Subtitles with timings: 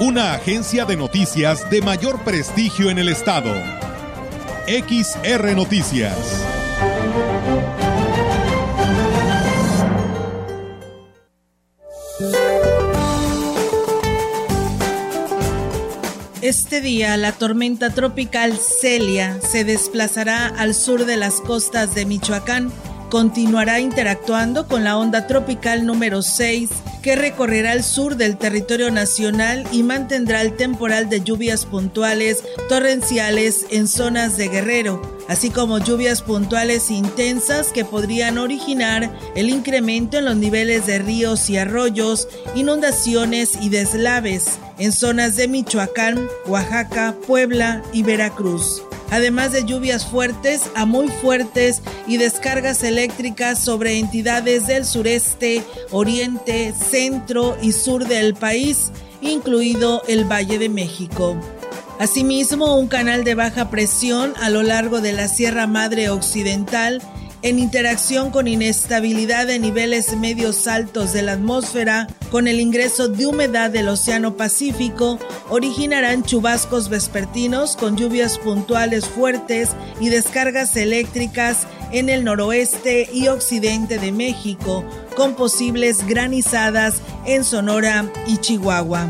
[0.00, 3.52] Una agencia de noticias de mayor prestigio en el estado.
[4.68, 6.16] XR Noticias.
[16.42, 22.70] Este día la tormenta tropical Celia se desplazará al sur de las costas de Michoacán.
[23.10, 26.70] Continuará interactuando con la onda tropical número 6
[27.02, 33.66] que recorrerá el sur del territorio nacional y mantendrá el temporal de lluvias puntuales torrenciales
[33.70, 40.24] en zonas de Guerrero así como lluvias puntuales intensas que podrían originar el incremento en
[40.24, 47.82] los niveles de ríos y arroyos, inundaciones y deslaves en zonas de Michoacán, Oaxaca, Puebla
[47.92, 54.84] y Veracruz además de lluvias fuertes a muy fuertes y descargas eléctricas sobre entidades del
[54.84, 58.90] sureste, oriente, centro y sur del país,
[59.20, 61.36] incluido el Valle de México.
[61.98, 67.02] Asimismo, un canal de baja presión a lo largo de la Sierra Madre Occidental
[67.42, 73.26] en interacción con inestabilidad de niveles medios altos de la atmósfera, con el ingreso de
[73.26, 82.08] humedad del Océano Pacífico, originarán chubascos vespertinos con lluvias puntuales fuertes y descargas eléctricas en
[82.08, 84.84] el noroeste y occidente de México,
[85.16, 89.08] con posibles granizadas en Sonora y Chihuahua.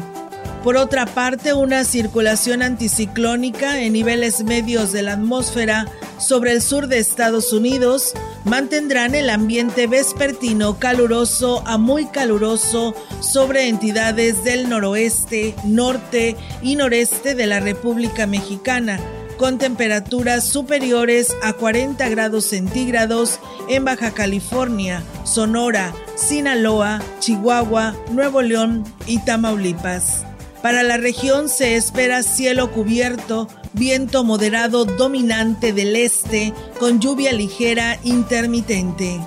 [0.62, 5.86] Por otra parte, una circulación anticiclónica en niveles medios de la atmósfera
[6.18, 8.12] sobre el sur de Estados Unidos
[8.44, 17.34] mantendrán el ambiente vespertino caluroso a muy caluroso sobre entidades del noroeste, norte y noreste
[17.34, 19.00] de la República Mexicana,
[19.36, 28.84] con temperaturas superiores a 40 grados centígrados en Baja California, Sonora, Sinaloa, Chihuahua, Nuevo León
[29.06, 30.24] y Tamaulipas.
[30.62, 37.98] Para la región se espera cielo cubierto, viento moderado dominante del este con lluvia ligera
[38.04, 39.20] intermitente.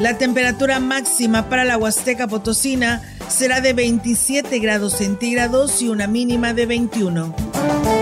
[0.00, 6.52] La temperatura máxima para la Huasteca Potosina será de 27 grados centígrados y una mínima
[6.52, 7.93] de 21.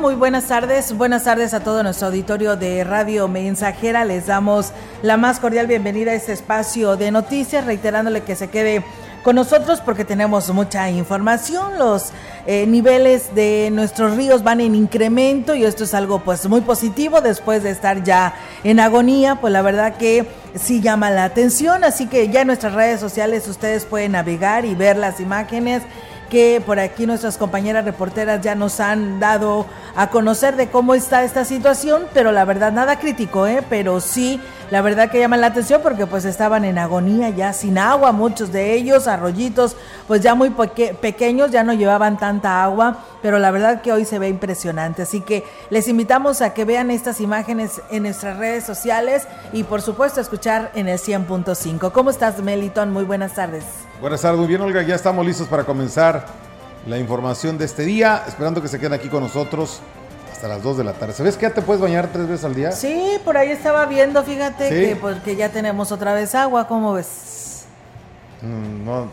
[0.00, 0.96] Muy buenas tardes.
[0.96, 4.04] Buenas tardes a todo nuestro auditorio de Radio Mensajera.
[4.04, 4.72] Les damos
[5.02, 8.84] la más cordial bienvenida a este espacio de noticias, reiterándole que se quede
[9.24, 11.78] con nosotros porque tenemos mucha información.
[11.78, 12.12] Los
[12.46, 17.20] eh, niveles de nuestros ríos van en incremento y esto es algo pues muy positivo
[17.20, 22.06] después de estar ya en agonía, pues la verdad que sí llama la atención, así
[22.06, 25.82] que ya en nuestras redes sociales ustedes pueden navegar y ver las imágenes
[26.28, 29.66] que por aquí nuestras compañeras reporteras ya nos han dado
[29.96, 33.62] a conocer de cómo está esta situación, pero la verdad nada crítico, ¿eh?
[33.68, 34.40] pero sí,
[34.70, 38.52] la verdad que llama la atención porque pues estaban en agonía ya sin agua, muchos
[38.52, 43.82] de ellos, arroyitos pues ya muy pequeños, ya no llevaban tanta agua, pero la verdad
[43.82, 48.02] que hoy se ve impresionante, así que les invitamos a que vean estas imágenes en
[48.04, 51.92] nuestras redes sociales y por supuesto escuchar en el 100.5.
[51.92, 52.92] ¿Cómo estás Meliton?
[52.92, 53.64] Muy buenas tardes.
[54.00, 56.26] Buenas tardes, muy bien Olga, ya estamos listos para comenzar
[56.86, 59.80] la información de este día, esperando que se queden aquí con nosotros
[60.38, 61.14] hasta las 2 de la tarde.
[61.14, 62.70] ¿Sabes que ya te puedes bañar tres veces al día?
[62.70, 67.64] Sí, por ahí estaba viendo, fíjate, que porque ya tenemos otra vez agua, ¿cómo ves?
[68.42, 69.08] Mm, no.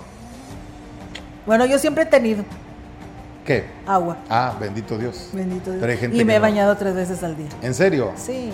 [1.47, 2.43] Bueno, yo siempre he tenido.
[3.43, 3.65] ¿Qué?
[3.87, 4.17] Agua.
[4.29, 5.29] Ah, bendito Dios.
[5.33, 6.13] Bendito Dios.
[6.13, 7.49] y me he bañado tres veces al día.
[7.63, 8.11] ¿En serio?
[8.15, 8.51] Sí.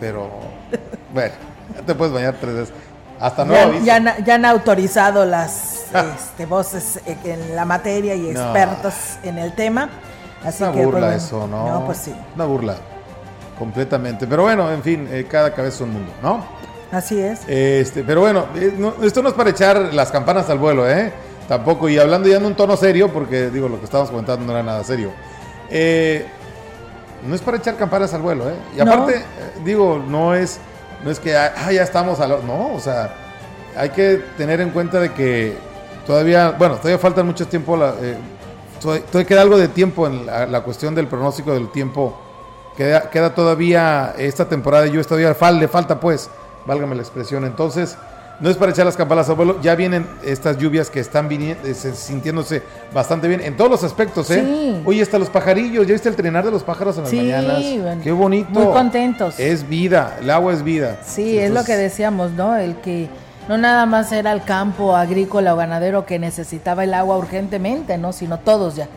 [0.00, 0.30] Pero,
[1.12, 1.34] bueno,
[1.74, 2.74] ya te puedes bañar tres veces.
[3.20, 5.84] Hasta nuevo ya, ya, han autorizado las
[6.18, 9.90] este, voces en la materia y expertos en el tema.
[10.46, 11.68] Así una burla pues, eso, ¿no?
[11.68, 12.14] No, pues sí.
[12.34, 12.76] Una burla,
[13.58, 14.26] completamente.
[14.26, 16.44] Pero bueno, en fin, eh, cada cabeza es un mundo, ¿no?
[16.92, 17.40] Así es.
[17.48, 18.72] Este, pero bueno, eh,
[19.02, 21.12] esto no es para echar las campanas al vuelo, ¿eh?
[21.48, 24.52] Tampoco, y hablando ya en un tono serio, porque digo, lo que estábamos comentando no
[24.52, 25.10] era nada serio.
[25.70, 26.26] Eh,
[27.26, 28.54] no es para echar campanas al vuelo, ¿eh?
[28.76, 29.24] Y aparte,
[29.64, 30.60] digo, no es
[31.04, 32.42] no es que, ah, ya estamos a lo...
[32.42, 33.14] No, o sea,
[33.76, 35.56] hay que tener en cuenta de que
[36.06, 37.94] todavía, bueno, todavía falta mucho tiempo, la,
[38.80, 42.18] todavía queda algo de tiempo en la, cuestión del pronóstico del tiempo.
[42.76, 46.30] Queda, queda todavía esta temporada lluvias, todavía falta, le falta pues,
[46.66, 47.44] válgame la expresión.
[47.44, 47.96] Entonces,
[48.38, 51.74] no es para echar las campanas abuelo, ya vienen estas lluvias que están viniendo, eh,
[51.74, 52.62] sintiéndose
[52.92, 54.44] bastante bien en todos los aspectos, ¿eh?
[54.44, 54.82] Sí.
[54.84, 57.62] Oye, hasta los pajarillos, ¿ya viste el trenar de los pájaros en las mañanas?
[58.02, 58.50] Qué bonito.
[58.50, 59.38] Muy contentos.
[59.38, 60.98] Es vida, el agua es vida.
[61.04, 62.56] Sí, es lo que decíamos, ¿no?
[62.56, 63.08] El que
[63.48, 68.12] no nada más era el campo agrícola o ganadero que necesitaba el agua urgentemente, ¿no?
[68.12, 68.88] Sino todos ya.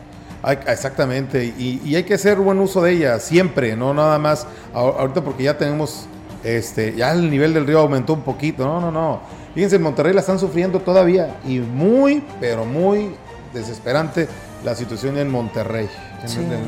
[0.66, 5.22] exactamente, y, y, hay que hacer buen uso de ella siempre, no nada más ahorita
[5.22, 6.06] porque ya tenemos
[6.44, 8.64] este, ya el nivel del río aumentó un poquito.
[8.64, 9.20] No, no, no.
[9.54, 13.14] Fíjense, en Monterrey la están sufriendo todavía y muy, pero muy
[13.52, 14.28] desesperante
[14.64, 15.88] la situación en Monterrey.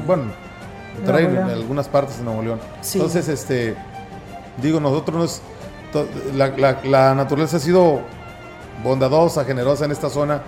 [0.07, 0.25] bueno,
[0.97, 2.61] Monterrey, en algunas partes de Nuevo León.
[2.93, 3.75] Entonces, este,
[4.61, 5.41] digo, nosotros
[6.35, 8.01] la, la, naturaleza ha sido
[8.83, 10.43] bondadosa, generosa en esta zona,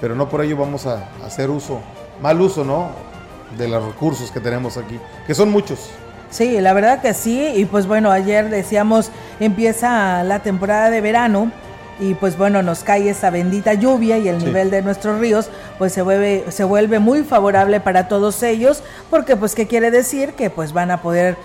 [0.00, 1.80] pero no por ello vamos a hacer uso,
[2.22, 2.90] mal uso, ¿no?
[3.58, 5.90] De los recursos que tenemos aquí, que son muchos.
[6.30, 7.52] Sí, la verdad que sí.
[7.54, 11.52] Y pues bueno, ayer decíamos, empieza la temporada de verano
[12.00, 15.48] y pues bueno, nos cae esa bendita lluvia y el nivel de nuestros ríos
[15.78, 20.32] pues se vuelve, se vuelve muy favorable para todos ellos porque pues qué quiere decir
[20.32, 21.36] que pues van a poder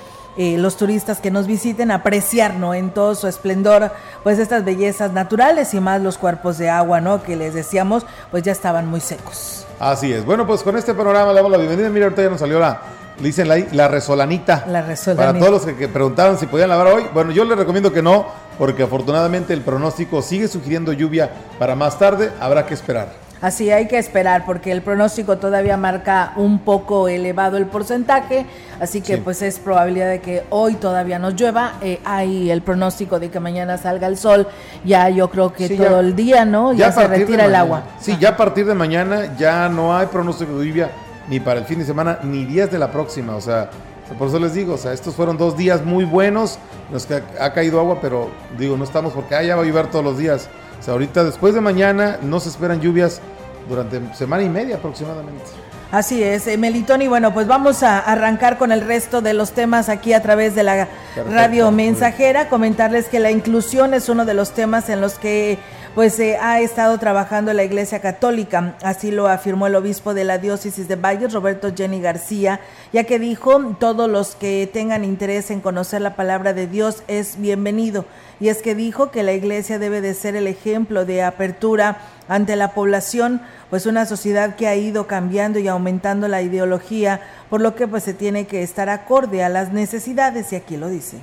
[0.41, 2.73] eh, los turistas que nos visiten apreciar ¿no?
[2.73, 3.91] en todo su esplendor
[4.23, 7.21] pues estas bellezas naturales y más los cuerpos de agua ¿no?
[7.21, 9.65] que les decíamos pues ya estaban muy secos.
[9.81, 10.23] Así es.
[10.23, 11.89] Bueno, pues con este panorama le damos la bienvenida.
[11.89, 12.79] Mira, ahorita ya nos salió la,
[13.19, 14.63] le dicen la, la resolanita.
[14.69, 15.33] La resolanita.
[15.33, 17.03] Para todos los que, preguntaban si podían lavar hoy.
[17.13, 18.25] Bueno, yo les recomiendo que no,
[18.57, 22.31] porque afortunadamente el pronóstico sigue sugiriendo lluvia para más tarde.
[22.39, 23.09] Habrá que esperar.
[23.41, 28.45] Así hay que esperar porque el pronóstico todavía marca un poco elevado el porcentaje,
[28.81, 31.73] así que pues es probabilidad de que hoy todavía nos llueva.
[31.81, 34.47] Eh, hay el pronóstico de que mañana salga el sol,
[34.83, 36.73] ya yo creo que todo el día, ¿no?
[36.73, 37.83] Ya, se retira el agua.
[37.99, 40.89] Sí, ya a partir de mañana ya no hay pronóstico de lluvia
[41.29, 43.35] ni para el fin de semana, ni días de la próxima.
[43.35, 43.69] O sea,
[44.17, 46.57] por eso les digo, o sea, estos fueron dos días muy buenos,
[46.91, 50.03] los que ha, caído agua, pero digo, no estamos porque ya va a llover todos
[50.03, 50.49] los días.
[50.79, 53.21] O sea, ahorita después de mañana no se esperan lluvias
[53.67, 55.45] durante semana y media aproximadamente.
[55.91, 57.07] Así es, eh, Melitoni.
[57.07, 60.63] Bueno, pues vamos a arrancar con el resto de los temas aquí a través de
[60.63, 60.87] la
[61.31, 62.47] radio mensajera.
[62.47, 65.57] Comentarles que la inclusión es uno de los temas en los que
[65.95, 68.75] pues se ha estado trabajando la Iglesia Católica.
[68.83, 72.59] Así lo afirmó el obispo de la diócesis de Valles, Roberto Jenny García,
[72.93, 77.39] ya que dijo, todos los que tengan interés en conocer la palabra de Dios es
[77.39, 78.05] bienvenido.
[78.39, 81.97] Y es que dijo que la Iglesia debe de ser el ejemplo de apertura
[82.27, 87.61] ante la población, pues una sociedad que ha ido cambiando y aumentando la ideología, por
[87.61, 91.17] lo que pues se tiene que estar acorde a las necesidades y aquí lo dice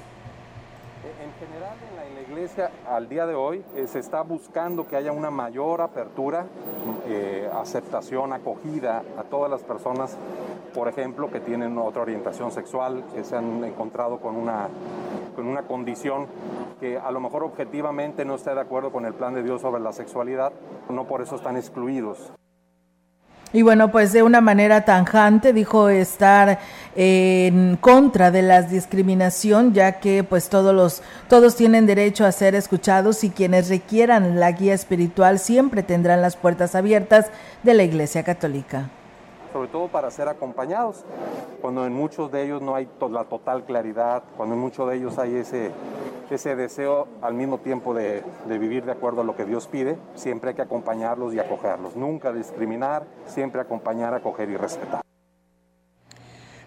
[2.88, 6.46] al día de hoy eh, se está buscando que haya una mayor apertura,
[7.06, 10.16] eh, aceptación, acogida a todas las personas,
[10.74, 14.68] por ejemplo, que tienen otra orientación sexual, que se han encontrado con una,
[15.34, 16.26] con una condición
[16.80, 19.82] que a lo mejor objetivamente no está de acuerdo con el plan de Dios sobre
[19.82, 20.52] la sexualidad,
[20.88, 22.32] no por eso están excluidos.
[23.52, 26.58] Y bueno, pues de una manera tanjante dijo estar
[26.94, 32.54] en contra de la discriminación, ya que pues todos los todos tienen derecho a ser
[32.54, 37.26] escuchados y quienes requieran la guía espiritual siempre tendrán las puertas abiertas
[37.62, 38.90] de la Iglesia Católica
[39.56, 41.02] sobre todo para ser acompañados,
[41.62, 45.16] cuando en muchos de ellos no hay la total claridad, cuando en muchos de ellos
[45.18, 45.70] hay ese,
[46.30, 49.96] ese deseo al mismo tiempo de, de, vivir de acuerdo a lo que Dios pide,
[50.14, 55.00] siempre hay que acompañarlos y acogerlos, nunca discriminar, siempre acompañar, acoger y respetar.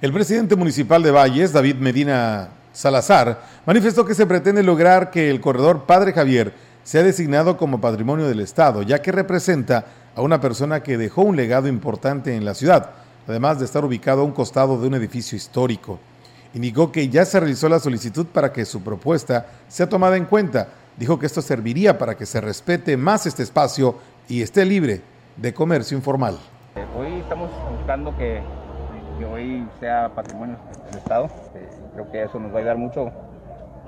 [0.01, 5.41] El presidente municipal de Valles, David Medina Salazar, manifestó que se pretende lograr que el
[5.41, 6.53] corredor Padre Javier
[6.89, 11.35] sea designado como patrimonio del Estado, ya que representa a una persona que dejó un
[11.35, 12.89] legado importante en la ciudad,
[13.27, 15.99] además de estar ubicado a un costado de un edificio histórico.
[16.55, 20.69] Indicó que ya se realizó la solicitud para que su propuesta sea tomada en cuenta.
[20.97, 25.03] Dijo que esto serviría para que se respete más este espacio y esté libre
[25.37, 26.39] de comercio informal.
[26.97, 28.41] Hoy estamos buscando que,
[29.31, 31.29] hoy sea patrimonio del Estado.
[31.53, 33.11] Eh, creo que eso nos va a ayudar mucho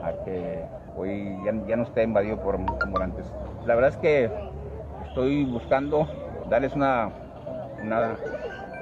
[0.04, 0.64] a que
[0.96, 3.26] hoy ya, no esté invadido por ambulantes.
[3.66, 4.30] La verdad es que
[5.08, 6.08] estoy buscando
[6.50, 7.10] darles una,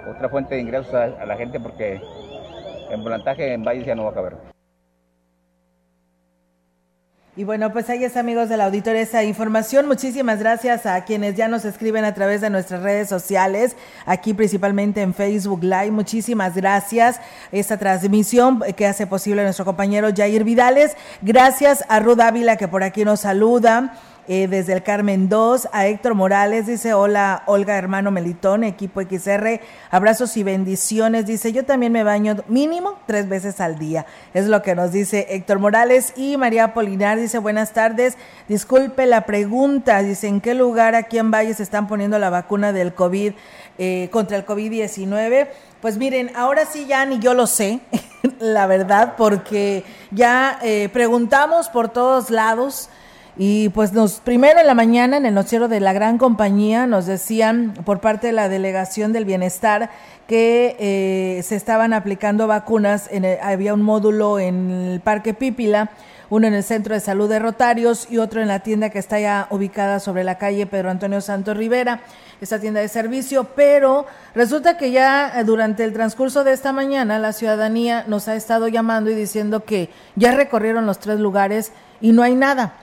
[0.10, 2.02] otra fuente de ingresos a, la gente porque
[2.90, 4.59] en volantaje en Valles ya no va a caber.
[7.36, 9.88] Y bueno, pues ahí es amigos del auditorio esa información.
[9.88, 15.02] Muchísimas gracias a quienes ya nos escriben a través de nuestras redes sociales, aquí principalmente
[15.02, 15.92] en Facebook Live.
[15.92, 17.22] Muchísimas gracias.
[17.52, 20.98] Esta transmisión que hace posible nuestro compañero Jair Vidales.
[21.22, 23.94] Gracias a Ruth Ávila que por aquí nos saluda.
[24.32, 29.60] Eh, desde el Carmen 2, a Héctor Morales, dice, hola Olga hermano Melitón, equipo XR,
[29.90, 34.06] abrazos y bendiciones, dice, yo también me baño mínimo tres veces al día,
[34.36, 36.14] es lo que nos dice Héctor Morales.
[36.16, 38.18] Y María Polinar dice, buenas tardes,
[38.48, 42.72] disculpe la pregunta, dice, ¿en qué lugar aquí en Valle se están poniendo la vacuna
[42.72, 43.34] del COVID
[43.80, 45.48] eh, contra el COVID-19?
[45.82, 47.80] Pues miren, ahora sí ya ni yo lo sé,
[48.40, 52.92] la verdad, porque ya eh, preguntamos por todos lados,
[53.42, 57.06] y pues nos, primero en la mañana en el noticiero de la gran compañía nos
[57.06, 59.92] decían por parte de la delegación del bienestar
[60.28, 65.90] que eh, se estaban aplicando vacunas, en había un módulo en el Parque Pípila,
[66.30, 69.22] uno en el Centro de Salud de Rotarios y otro en la tienda que está
[69.22, 72.02] ya ubicada sobre la calle Pedro Antonio Santos Rivera,
[72.42, 74.06] esta tienda de servicio, pero
[74.36, 79.10] resulta que ya durante el transcurso de esta mañana la ciudadanía nos ha estado llamando
[79.10, 82.74] y diciendo que ya recorrieron los tres lugares y no hay nada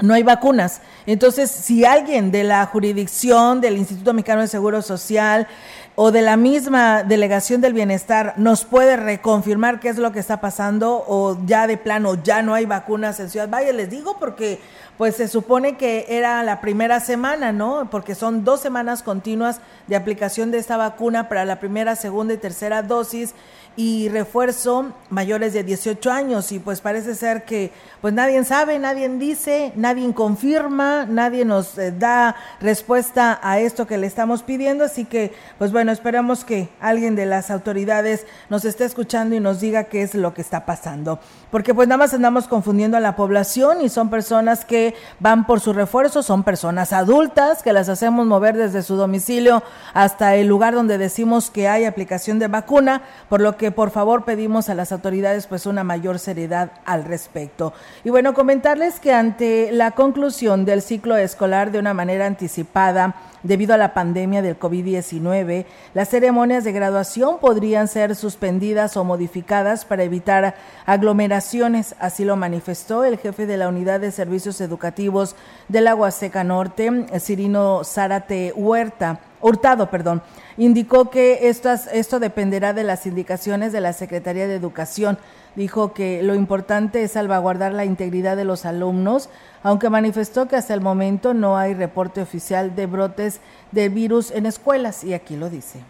[0.00, 0.80] no hay vacunas.
[1.06, 5.46] Entonces, si alguien de la jurisdicción del Instituto Mexicano de Seguro Social
[5.94, 10.40] o de la misma Delegación del Bienestar nos puede reconfirmar qué es lo que está
[10.40, 14.60] pasando o ya de plano ya no hay vacunas en Ciudad Valle, les digo porque
[14.96, 17.88] pues se supone que era la primera semana, ¿no?
[17.90, 22.38] Porque son dos semanas continuas de aplicación de esta vacuna para la primera, segunda y
[22.38, 23.34] tercera dosis
[23.78, 26.50] y refuerzo mayores de 18 años.
[26.50, 27.70] Y pues parece ser que
[28.00, 33.96] pues nadie sabe, nadie dice, nadie confirma, nadie nos eh, da respuesta a esto que
[33.96, 38.84] le estamos pidiendo, así que pues bueno, esperamos que alguien de las autoridades nos esté
[38.84, 41.20] escuchando y nos diga qué es lo que está pasando,
[41.52, 45.60] porque pues nada más andamos confundiendo a la población y son personas que van por
[45.60, 49.62] su refuerzo, son personas adultas que las hacemos mover desde su domicilio
[49.94, 54.24] hasta el lugar donde decimos que hay aplicación de vacuna, por lo que por favor
[54.24, 57.72] pedimos a las autoridades pues una mayor seriedad al respecto.
[58.04, 63.74] Y bueno, comentarles que ante la conclusión del ciclo escolar de una manera anticipada, debido
[63.74, 70.02] a la pandemia del COVID-19, las ceremonias de graduación podrían ser suspendidas o modificadas para
[70.02, 70.56] evitar
[70.86, 71.94] aglomeraciones.
[71.98, 75.36] Así lo manifestó el jefe de la Unidad de Servicios Educativos
[75.68, 79.20] del Agua Seca Norte, Cirino Zárate Huerta.
[79.40, 80.22] Hurtado, perdón,
[80.56, 85.18] indicó que esto dependerá de las indicaciones de la Secretaría de Educación.
[85.54, 89.28] Dijo que lo importante es salvaguardar la integridad de los alumnos,
[89.62, 93.40] aunque manifestó que hasta el momento no hay reporte oficial de brotes
[93.72, 95.80] de virus en escuelas, y aquí lo dice.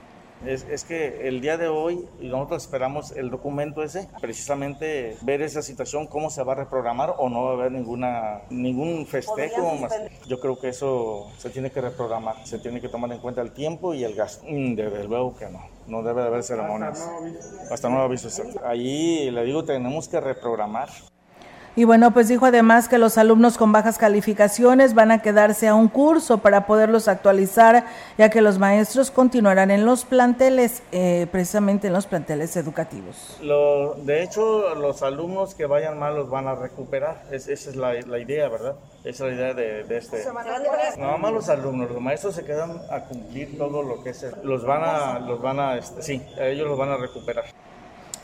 [0.47, 6.07] Es, que el día de hoy nosotros esperamos el documento ese, precisamente ver esa situación,
[6.07, 9.75] cómo se va a reprogramar o no va a haber ninguna, ningún festejo.
[9.76, 9.92] Más.
[10.26, 13.52] Yo creo que eso se tiene que reprogramar, se tiene que tomar en cuenta el
[13.52, 14.45] tiempo y el gasto.
[14.49, 17.09] Mm, desde luego que no, no debe de haber ceremonias.
[17.71, 18.28] Hasta nuevo aviso.
[18.64, 20.88] Ahí le digo, tenemos que reprogramar.
[21.78, 25.76] Y bueno, pues dijo además que los alumnos con bajas calificaciones van a quedarse a
[25.76, 27.85] un curso para poderlos actualizar,
[28.18, 33.38] ya que los maestros continuarán en los planteles, eh, precisamente en los planteles educativos.
[33.42, 37.23] Lo, de hecho, los alumnos que vayan mal los van a recuperar.
[37.30, 38.75] esa es la, idea, ¿verdad?
[39.04, 40.25] Esa es la idea de, este.
[40.99, 44.26] No más los alumnos, los maestros se quedan a cumplir todo lo que es.
[44.42, 47.44] Los van a, los van a, este, sí, ellos los van a recuperar.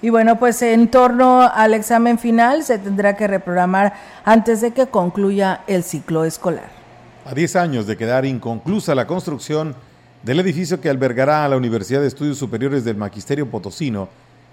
[0.04, 3.94] Y bueno, pues en torno al examen final se tendrá que reprogramar
[4.26, 6.68] antes de que concluya el ciclo escolar.
[7.24, 9.74] A 10 años de quedar inconclusa la construcción
[10.22, 14.10] del edificio que albergará a la Universidad de Estudios Superiores del Magisterio Potosino,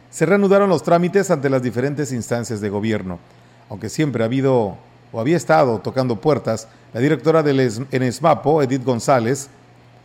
[0.10, 3.20] se reanudaron los trámites ante las diferentes instancias de gobierno.
[3.70, 4.78] Aunque siempre ha habido
[5.12, 7.60] o había estado tocando puertas, la directora del
[7.92, 9.50] ENESMAPO, Edith González,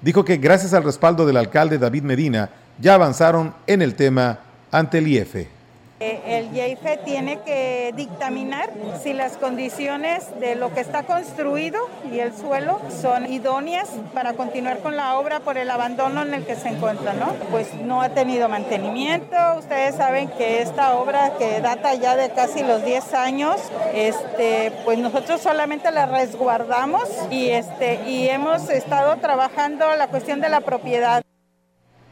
[0.03, 2.51] dijo que gracias al respaldo del alcalde David Medina
[2.81, 5.57] ya avanzaron en el tema ante el IEFE.
[5.99, 8.69] Eh, el IEFE tiene que dictaminar
[9.03, 11.81] si las condiciones de lo que está construido
[12.13, 16.45] y el suelo son idóneas para continuar con la obra por el abandono en el
[16.45, 17.33] que se encuentra, ¿no?
[17.51, 19.37] Pues no ha tenido mantenimiento.
[19.59, 23.57] Ustedes saben que esta obra que data ya de casi los 10 años,
[23.95, 30.51] este, pues nosotros solamente la resguardamos y, este, y hemos estado trabajando la cuestión de
[30.51, 31.23] la propiedad.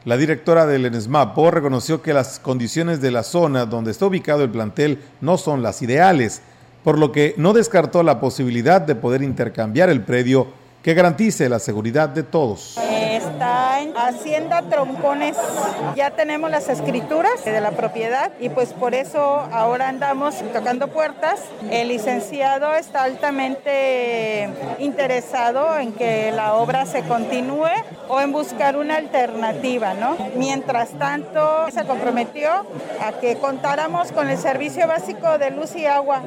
[0.04, 4.50] La directora del ENSMAPO reconoció que las condiciones de la zona donde está ubicado el
[4.50, 6.42] plantel no son las ideales,
[6.82, 10.48] por lo que no descartó la posibilidad de poder intercambiar el predio
[10.82, 12.76] que garantice la seguridad de todos.
[13.34, 15.36] Está en Hacienda Troncones.
[15.96, 21.40] Ya tenemos las escrituras de la propiedad y pues por eso ahora andamos tocando puertas.
[21.68, 27.72] El licenciado está altamente interesado en que la obra se continúe
[28.08, 30.16] o en buscar una alternativa, ¿no?
[30.36, 32.50] Mientras tanto, se comprometió
[33.02, 36.22] a que contáramos con el servicio básico de luz y agua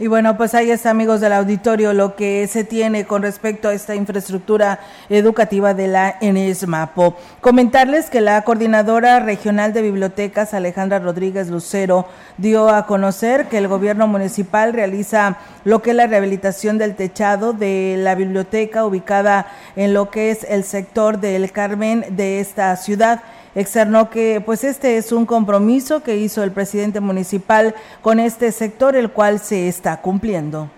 [0.00, 3.74] Y bueno, pues ahí está, amigos del auditorio, lo que se tiene con respecto a
[3.74, 4.80] esta infraestructura
[5.10, 7.18] educativa de la ENESMAPO.
[7.42, 12.06] Comentarles que la coordinadora regional de bibliotecas, Alejandra Rodríguez Lucero,
[12.38, 17.52] dio a conocer que el gobierno municipal realiza lo que es la rehabilitación del techado
[17.52, 23.20] de la biblioteca ubicada en lo que es el sector del Carmen de esta ciudad
[23.54, 28.96] externó que pues este es un compromiso que hizo el presidente municipal con este sector,
[28.96, 30.68] el cual se está cumpliendo.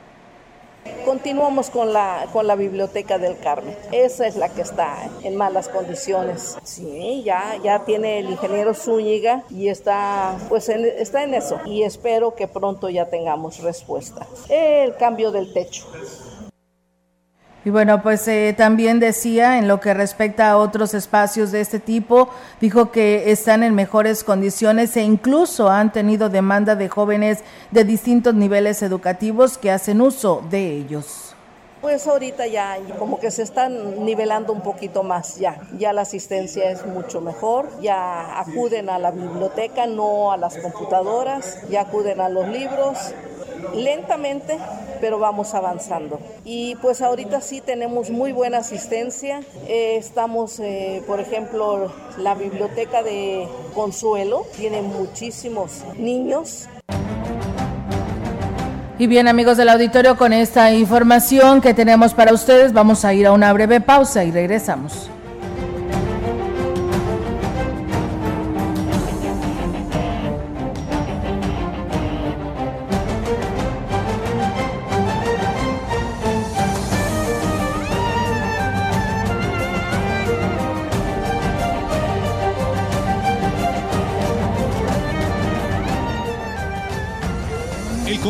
[1.04, 3.76] Continuamos con la, con la Biblioteca del Carmen.
[3.92, 6.56] Esa es la que está en malas condiciones.
[6.64, 11.60] Sí, ya, ya tiene el ingeniero Zúñiga y está, pues está en eso.
[11.66, 14.26] Y espero que pronto ya tengamos respuesta.
[14.48, 15.86] El cambio del techo.
[17.64, 21.78] Y bueno, pues eh, también decía en lo que respecta a otros espacios de este
[21.78, 22.28] tipo,
[22.60, 27.38] dijo que están en mejores condiciones e incluso han tenido demanda de jóvenes
[27.70, 31.31] de distintos niveles educativos que hacen uso de ellos.
[31.82, 36.70] Pues ahorita ya como que se están nivelando un poquito más ya, ya la asistencia
[36.70, 42.28] es mucho mejor, ya acuden a la biblioteca, no a las computadoras, ya acuden a
[42.28, 43.12] los libros,
[43.74, 44.58] lentamente,
[45.00, 46.20] pero vamos avanzando.
[46.44, 49.40] Y pues ahorita sí tenemos muy buena asistencia.
[49.66, 56.68] Eh, estamos, eh, por ejemplo, la biblioteca de Consuelo tiene muchísimos niños.
[58.98, 63.26] Y bien amigos del auditorio, con esta información que tenemos para ustedes, vamos a ir
[63.26, 65.10] a una breve pausa y regresamos.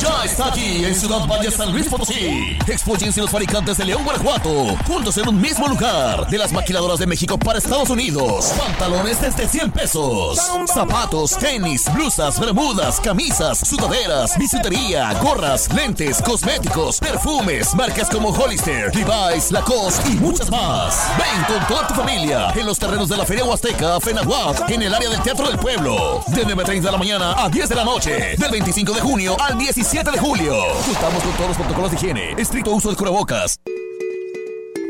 [0.00, 2.56] Ya está aquí en Ciudad Valle San Luis Potosí.
[2.68, 6.28] Expóyense los fabricantes de León, Guanajuato, juntos en un mismo lugar.
[6.28, 8.52] De las maquiladoras de México para Estados Unidos.
[8.56, 10.38] Pantalones desde 100 pesos.
[10.72, 19.50] Zapatos, tenis, blusas, bermudas, camisas, sudaderas, bisutería, gorras, lentes, cosméticos, perfumes, marcas como Hollister, Levi's,
[19.50, 21.08] Lacoste y muchas más.
[21.18, 24.94] Ven con toda tu familia en los terrenos de la Feria Huasteca, Fenahuac, en el
[24.94, 26.22] área del Teatro del Pueblo.
[26.28, 28.36] De 9.30 de la mañana a 10 de la noche.
[28.36, 30.52] Del 25 de junio al 17 7 de julio.
[30.84, 33.58] Contamos con todos los protocolos de higiene, estricto uso de cubrebocas.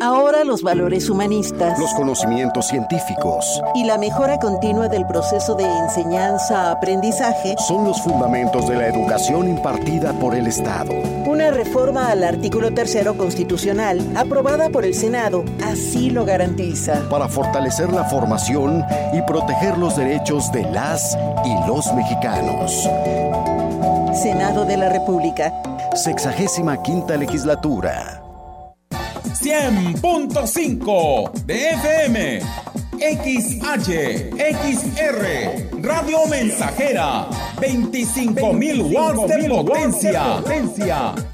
[0.00, 7.54] Ahora los valores humanistas, los conocimientos científicos y la mejora continua del proceso de enseñanza-aprendizaje
[7.66, 10.92] son los fundamentos de la educación impartida por el Estado.
[11.26, 17.08] Una reforma al artículo tercero constitucional aprobada por el Senado así lo garantiza.
[17.08, 22.88] Para fortalecer la formación y proteger los derechos de las y los mexicanos.
[24.22, 25.52] Senado de la República.
[25.94, 28.20] Sexagésima quinta legislatura.
[28.90, 32.40] 100.5 de FM.
[32.98, 35.22] XH, XR,
[35.82, 37.28] Radio Mensajera,
[37.60, 40.42] 25.000 watts de potencia.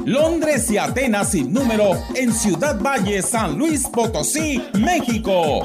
[0.05, 5.65] Londres y Atenas sin número en Ciudad Valle, San Luis Potosí, México.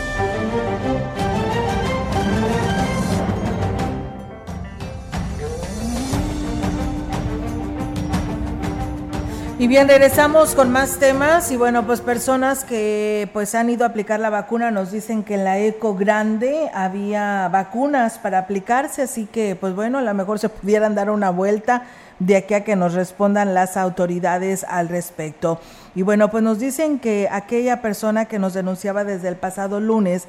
[9.61, 13.89] Y bien, regresamos con más temas y bueno, pues personas que pues han ido a
[13.89, 19.27] aplicar la vacuna nos dicen que en la Eco Grande había vacunas para aplicarse, así
[19.27, 21.83] que pues bueno, a lo mejor se pudieran dar una vuelta
[22.17, 25.59] de aquí a que nos respondan las autoridades al respecto.
[25.93, 30.23] Y bueno, pues nos dicen que aquella persona que nos denunciaba desde el pasado lunes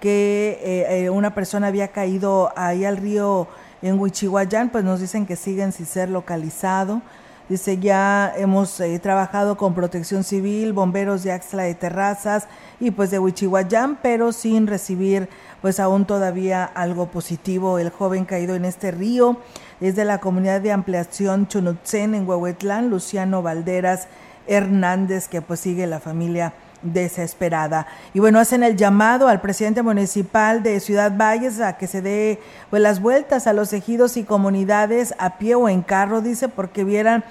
[0.00, 3.48] que eh, eh, una persona había caído ahí al río
[3.82, 7.02] en Huichihuayán, pues nos dicen que siguen sin ser localizado.
[7.48, 12.46] Dice, ya hemos eh, trabajado con protección civil, bomberos de Axla de Terrazas
[12.78, 15.30] y pues de Huichihuayán, pero sin recibir
[15.62, 17.78] pues aún todavía algo positivo.
[17.78, 19.38] El joven caído en este río
[19.80, 24.08] es de la comunidad de ampliación Chunutzen en Huehuetlán, Luciano Valderas
[24.46, 27.86] Hernández, que pues sigue la familia desesperada.
[28.14, 32.40] Y bueno, hacen el llamado al presidente municipal de Ciudad Valles a que se dé
[32.70, 36.84] pues, las vueltas a los ejidos y comunidades a pie o en carro, dice, porque
[36.84, 37.24] vieran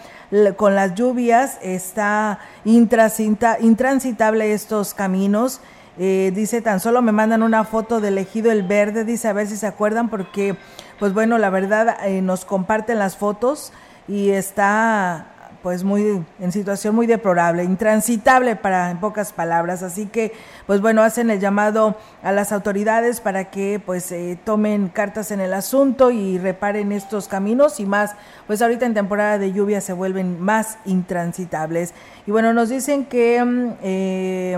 [0.58, 5.62] con las lluvias está intransitable estos caminos.
[6.00, 9.48] Eh, dice, tan solo me mandan una foto del ejido El Verde, dice, a ver
[9.48, 10.56] si se acuerdan, porque,
[11.00, 13.74] pues bueno, la verdad, eh, nos comparten las fotos
[14.08, 15.26] y está
[15.64, 20.34] pues muy en situación muy deplorable, intransitable para en pocas palabras, así que
[20.66, 25.40] pues bueno, hacen el llamado a las autoridades para que pues eh, tomen cartas en
[25.40, 28.16] el asunto y reparen estos caminos y más,
[28.46, 31.94] pues ahorita en temporada de lluvia se vuelven más intransitables.
[32.26, 34.58] Y bueno, nos dicen que mm, eh,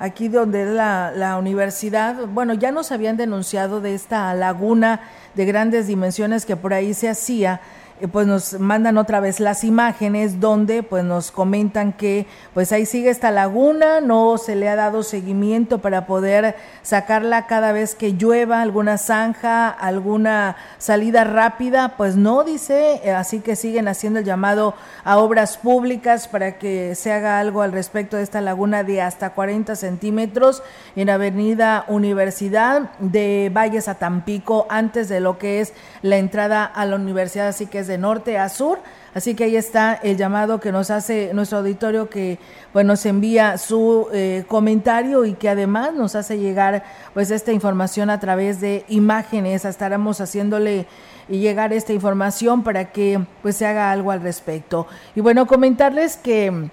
[0.00, 5.00] aquí donde la, la universidad, bueno, ya nos habían denunciado de esta laguna
[5.34, 7.60] de grandes dimensiones que por ahí se hacía,
[8.08, 13.10] pues nos mandan otra vez las imágenes donde pues nos comentan que pues ahí sigue
[13.10, 18.62] esta laguna, no se le ha dado seguimiento para poder sacarla cada vez que llueva,
[18.62, 24.74] alguna zanja, alguna salida rápida, pues no dice, eh, así que siguen haciendo el llamado
[25.04, 29.30] a obras públicas para que se haga algo al respecto de esta laguna de hasta
[29.30, 30.62] 40 centímetros
[30.96, 36.86] en Avenida Universidad de Valles a Tampico, antes de lo que es la entrada a
[36.86, 38.78] la universidad, así que es de norte a sur.
[39.12, 42.38] Así que ahí está el llamado que nos hace nuestro auditorio que
[42.72, 48.08] pues, nos envía su eh, comentario y que además nos hace llegar pues esta información
[48.08, 49.64] a través de imágenes.
[49.64, 50.86] Estaremos haciéndole
[51.28, 54.86] llegar esta información para que pues se haga algo al respecto.
[55.16, 56.70] Y bueno, comentarles que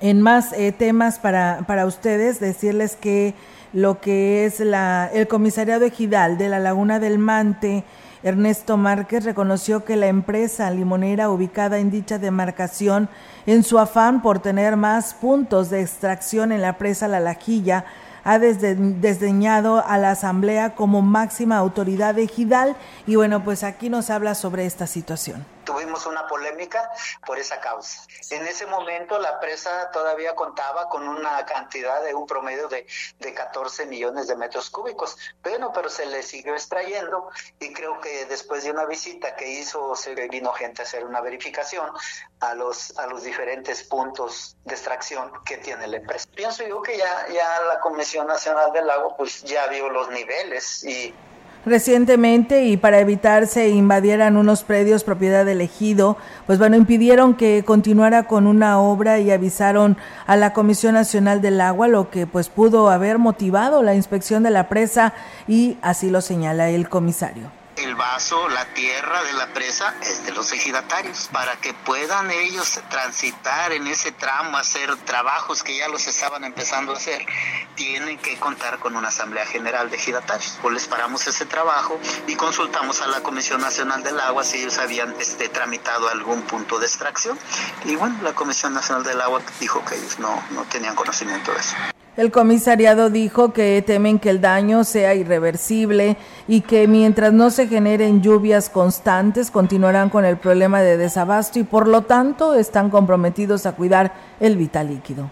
[0.00, 3.34] en más eh, temas para, para ustedes, decirles que
[3.72, 7.84] lo que es la, el comisariado ejidal de la Laguna del Mante,
[8.22, 13.08] Ernesto Márquez reconoció que la empresa limonera ubicada en dicha demarcación,
[13.46, 17.84] en su afán por tener más puntos de extracción en la presa La Lajilla,
[18.24, 22.76] ha desdeñado a la Asamblea como máxima autoridad ejidal.
[23.06, 26.90] Y bueno, pues aquí nos habla sobre esta situación tuvimos una polémica
[27.26, 28.06] por esa causa.
[28.30, 32.86] En ese momento la presa todavía contaba con una cantidad de un promedio de,
[33.18, 35.16] de 14 millones de metros cúbicos.
[35.42, 39.94] Bueno, pero se le siguió extrayendo y creo que después de una visita que hizo,
[39.96, 41.90] se vino gente a hacer una verificación
[42.40, 46.28] a los, a los diferentes puntos de extracción que tiene la empresa.
[46.34, 50.84] Pienso yo que ya, ya la Comisión Nacional del Lago pues ya vio los niveles
[50.84, 51.14] y
[51.64, 57.62] recientemente y para evitar se invadieran unos predios propiedad del ejido, pues bueno, impidieron que
[57.64, 59.96] continuara con una obra y avisaron
[60.26, 64.50] a la Comisión Nacional del Agua, lo que pues pudo haber motivado la inspección de
[64.50, 65.14] la presa
[65.46, 70.32] y así lo señala el comisario el vaso, la tierra de la presa es de
[70.32, 76.06] los ejidatarios, para que puedan ellos transitar en ese tramo, hacer trabajos que ya los
[76.06, 77.24] estaban empezando a hacer,
[77.74, 80.58] tienen que contar con una asamblea general de ejidatarios.
[80.60, 84.78] Pues les paramos ese trabajo y consultamos a la Comisión Nacional del Agua si ellos
[84.78, 87.38] habían este, tramitado algún punto de extracción.
[87.84, 91.60] Y bueno, la Comisión Nacional del Agua dijo que ellos no, no tenían conocimiento de
[91.60, 91.74] eso.
[92.14, 97.68] El comisariado dijo que temen que el daño sea irreversible y que mientras no se
[97.68, 103.64] generen lluvias constantes continuarán con el problema de desabasto y por lo tanto están comprometidos
[103.64, 105.30] a cuidar el vital líquido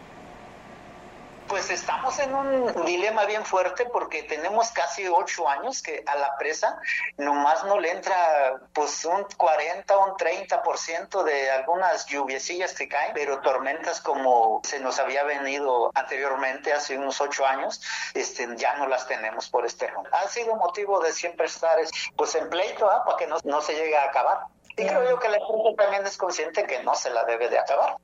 [1.51, 6.37] pues estamos en un dilema bien fuerte porque tenemos casi ocho años que a la
[6.39, 6.81] presa
[7.17, 13.13] nomás no le entra pues un 40 o un 30% de algunas lluviecillas que caen,
[13.15, 17.83] pero tormentas como se nos había venido anteriormente hace unos ocho años,
[18.15, 20.09] este, ya no las tenemos por este rumbo.
[20.13, 21.77] Ha sido motivo de siempre estar
[22.15, 23.03] pues en pleito ¿ah?
[23.05, 24.45] para que no, no se llegue a acabar.
[24.77, 27.59] Y creo yo que la gente también es consciente que no se la debe de
[27.59, 27.97] acabar.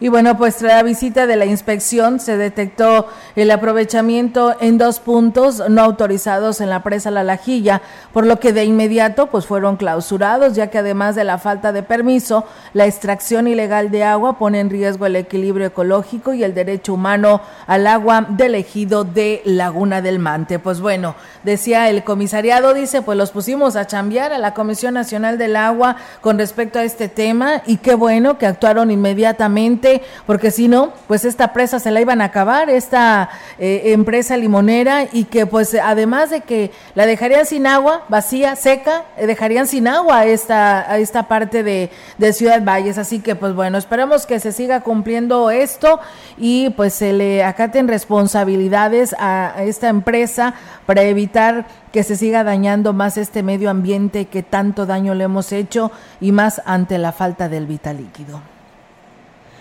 [0.00, 5.00] Y bueno, pues tras la visita de la inspección se detectó el aprovechamiento en dos
[5.00, 7.82] puntos no autorizados en la presa La Lajilla,
[8.12, 11.82] por lo que de inmediato pues fueron clausurados, ya que además de la falta de
[11.82, 16.94] permiso, la extracción ilegal de agua pone en riesgo el equilibrio ecológico y el derecho
[16.94, 20.60] humano al agua del ejido de Laguna del Mante.
[20.60, 25.38] Pues bueno, decía el comisariado, dice, pues los pusimos a chambear a la Comisión Nacional
[25.38, 29.87] del Agua con respecto a este tema y qué bueno que actuaron inmediatamente
[30.26, 35.06] porque si no, pues esta presa se la iban a acabar, esta eh, empresa limonera,
[35.12, 39.88] y que pues además de que la dejarían sin agua, vacía, seca, eh, dejarían sin
[39.88, 41.90] agua a esta, a esta parte de,
[42.32, 42.98] Ciudad Valles.
[42.98, 45.98] Así que pues bueno, esperamos que se siga cumpliendo esto
[46.36, 50.54] y pues se le acaten responsabilidades a esta empresa
[50.86, 55.52] para evitar que se siga dañando más este medio ambiente que tanto daño le hemos
[55.52, 58.40] hecho y más ante la falta del vital líquido.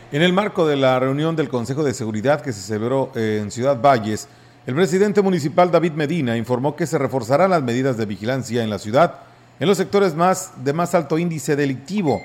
[0.10, 3.82] En el marco de la reunión del Consejo de Seguridad que se celebró en Ciudad
[3.82, 4.30] Valles,
[4.66, 8.80] el presidente municipal David Medina informó que se reforzarán las medidas de vigilancia en la
[8.80, 9.16] ciudad
[9.60, 12.22] en los sectores más de más alto índice delictivo,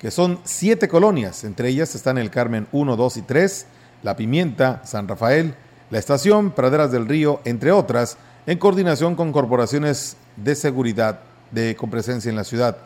[0.00, 3.66] que son siete colonias, entre ellas están el Carmen 1, 2 y 3,
[4.02, 5.54] La Pimienta, San Rafael,
[5.90, 8.16] La Estación, Praderas del Río, entre otras,
[8.46, 11.20] en coordinación con corporaciones de seguridad
[11.52, 12.78] de con presencia en la ciudad.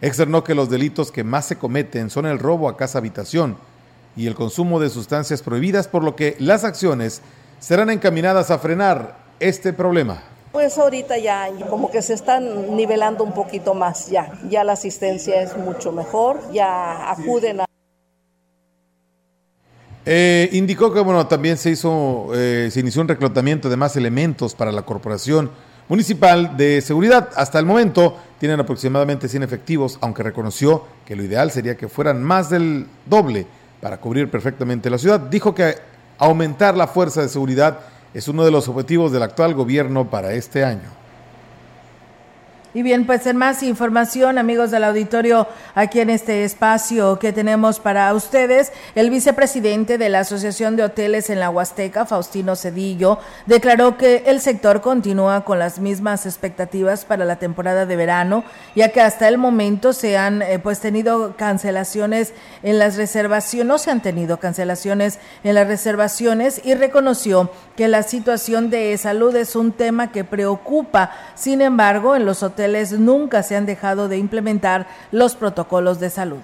[0.00, 3.56] Externó que los delitos que más se cometen son el robo a casa habitación,
[4.16, 7.22] y el consumo de sustancias prohibidas, por lo que las acciones
[7.58, 10.22] serán encaminadas a frenar este problema.
[10.52, 15.40] Pues ahorita ya como que se están nivelando un poquito más ya, ya la asistencia
[15.40, 17.64] es mucho mejor, ya acuden a...
[20.04, 24.54] Eh, indicó que bueno también se hizo, eh, se inició un reclutamiento de más elementos
[24.54, 25.50] para la corporación
[25.88, 27.30] municipal de seguridad.
[27.34, 32.22] Hasta el momento tienen aproximadamente 100 efectivos, aunque reconoció que lo ideal sería que fueran
[32.22, 33.46] más del doble
[33.82, 35.18] para cubrir perfectamente la ciudad.
[35.18, 35.74] Dijo que
[36.16, 37.80] aumentar la fuerza de seguridad
[38.14, 41.01] es uno de los objetivos del actual gobierno para este año.
[42.74, 47.80] Y bien, pues en más información, amigos del auditorio, aquí en este espacio que tenemos
[47.80, 53.98] para ustedes, el vicepresidente de la Asociación de Hoteles en la Huasteca, Faustino Cedillo, declaró
[53.98, 58.42] que el sector continúa con las mismas expectativas para la temporada de verano,
[58.74, 62.32] ya que hasta el momento se han eh, pues tenido cancelaciones
[62.62, 68.02] en las reservaciones, no se han tenido cancelaciones en las reservaciones y reconoció que la
[68.02, 71.10] situación de salud es un tema que preocupa.
[71.34, 72.61] Sin embargo, en los hoteles
[72.98, 76.40] nunca se han dejado de implementar los protocolos de salud.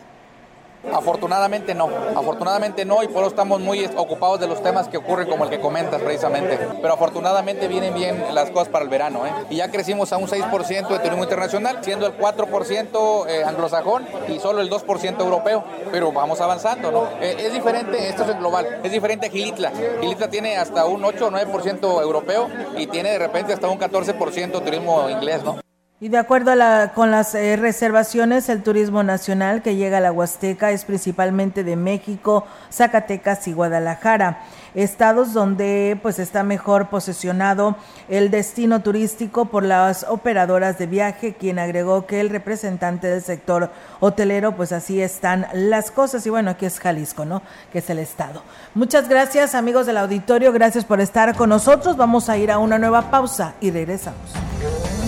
[0.92, 5.28] Afortunadamente no, afortunadamente no y por eso estamos muy ocupados de los temas que ocurren
[5.28, 6.56] como el que comentas precisamente.
[6.80, 9.26] Pero afortunadamente vienen bien las cosas para el verano.
[9.26, 9.32] ¿eh?
[9.50, 14.38] Y ya crecimos a un 6% de turismo internacional, siendo el 4% eh, anglosajón y
[14.38, 15.64] solo el 2% europeo.
[15.90, 17.08] Pero vamos avanzando, ¿no?
[17.20, 19.72] Eh, es diferente, esto es global, es diferente a Gilitla.
[20.00, 24.64] Gilitla tiene hasta un 8 o 9% europeo y tiene de repente hasta un 14%
[24.64, 25.58] turismo inglés, ¿no?
[26.00, 26.52] Y de acuerdo
[26.94, 31.74] con las eh, reservaciones, el turismo nacional que llega a la Huasteca es principalmente de
[31.74, 34.42] México, Zacatecas y Guadalajara,
[34.76, 37.74] estados donde pues está mejor posesionado
[38.08, 43.72] el destino turístico por las operadoras de viaje, quien agregó que el representante del sector
[43.98, 46.24] hotelero, pues así están las cosas.
[46.24, 47.42] Y bueno, aquí es Jalisco, ¿no?
[47.72, 48.44] Que es el estado.
[48.72, 51.96] Muchas gracias amigos del auditorio, gracias por estar con nosotros.
[51.96, 55.07] Vamos a ir a una nueva pausa y regresamos.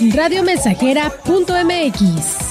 [0.00, 2.46] radiomensajera.mx.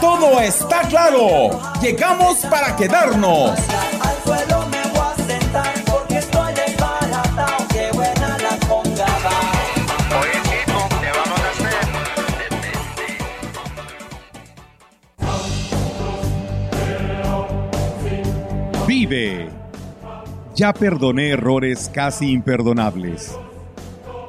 [0.00, 1.50] Todo está claro.
[1.80, 3.58] Llegamos para quedarnos.
[18.86, 19.50] Vive.
[20.54, 23.36] Ya perdoné errores casi imperdonables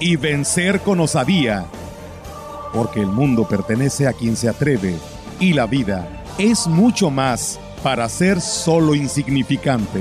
[0.00, 1.66] y vencer con osadía,
[2.72, 4.96] porque el mundo pertenece a quien se atreve
[5.38, 6.08] y la vida
[6.38, 10.00] es mucho más para ser solo insignificante.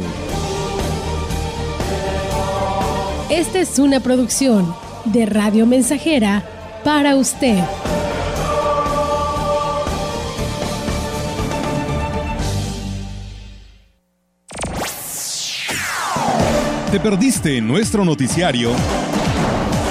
[3.30, 4.74] Esta es una producción
[5.06, 6.44] de Radio Mensajera
[6.84, 7.60] para usted.
[16.92, 18.72] ¿Te perdiste nuestro noticiario?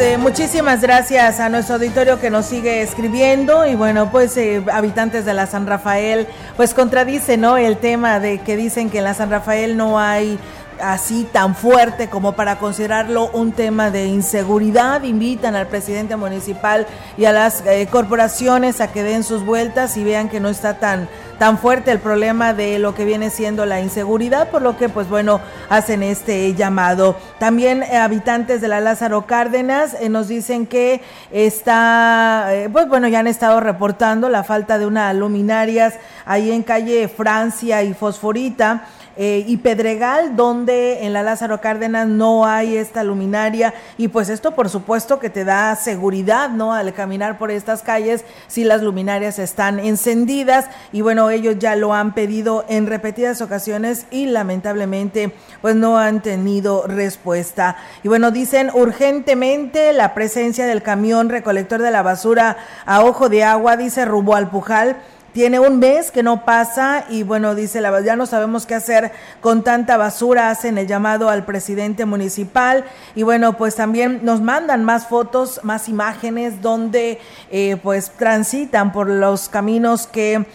[0.00, 5.24] Eh, muchísimas gracias a nuestro auditorio que nos sigue escribiendo y bueno, pues eh, habitantes
[5.24, 6.26] de la San Rafael,
[6.56, 7.58] pues contradice, ¿no?
[7.58, 10.38] El tema de que dicen que en la San Rafael no hay
[10.80, 15.02] así tan fuerte como para considerarlo un tema de inseguridad.
[15.02, 16.86] Invitan al presidente municipal
[17.18, 20.78] y a las eh, corporaciones a que den sus vueltas y vean que no está
[20.78, 21.08] tan
[21.40, 25.08] tan fuerte el problema de lo que viene siendo la inseguridad, por lo que pues
[25.08, 27.16] bueno, hacen este llamado.
[27.38, 33.08] También eh, habitantes de la Lázaro Cárdenas eh, nos dicen que está, eh, pues bueno,
[33.08, 35.94] ya han estado reportando la falta de una luminarias
[36.26, 38.84] ahí en calle Francia y Fosforita.
[39.22, 44.52] Eh, y Pedregal, donde en la Lázaro Cárdenas no hay esta luminaria y pues esto
[44.52, 46.72] por supuesto que te da seguridad, ¿no?
[46.72, 51.92] Al caminar por estas calles si las luminarias están encendidas y bueno, ellos ya lo
[51.92, 57.76] han pedido en repetidas ocasiones y lamentablemente pues no han tenido respuesta.
[58.02, 62.56] Y bueno, dicen urgentemente la presencia del camión recolector de la basura
[62.86, 64.96] a ojo de agua, dice Rubo Alpujal
[65.32, 69.12] tiene un mes que no pasa y bueno, dice la ya no sabemos qué hacer
[69.40, 74.84] con tanta basura, hacen el llamado al presidente municipal y bueno, pues también nos mandan
[74.84, 77.18] más fotos, más imágenes donde
[77.50, 80.46] eh, pues transitan por los caminos que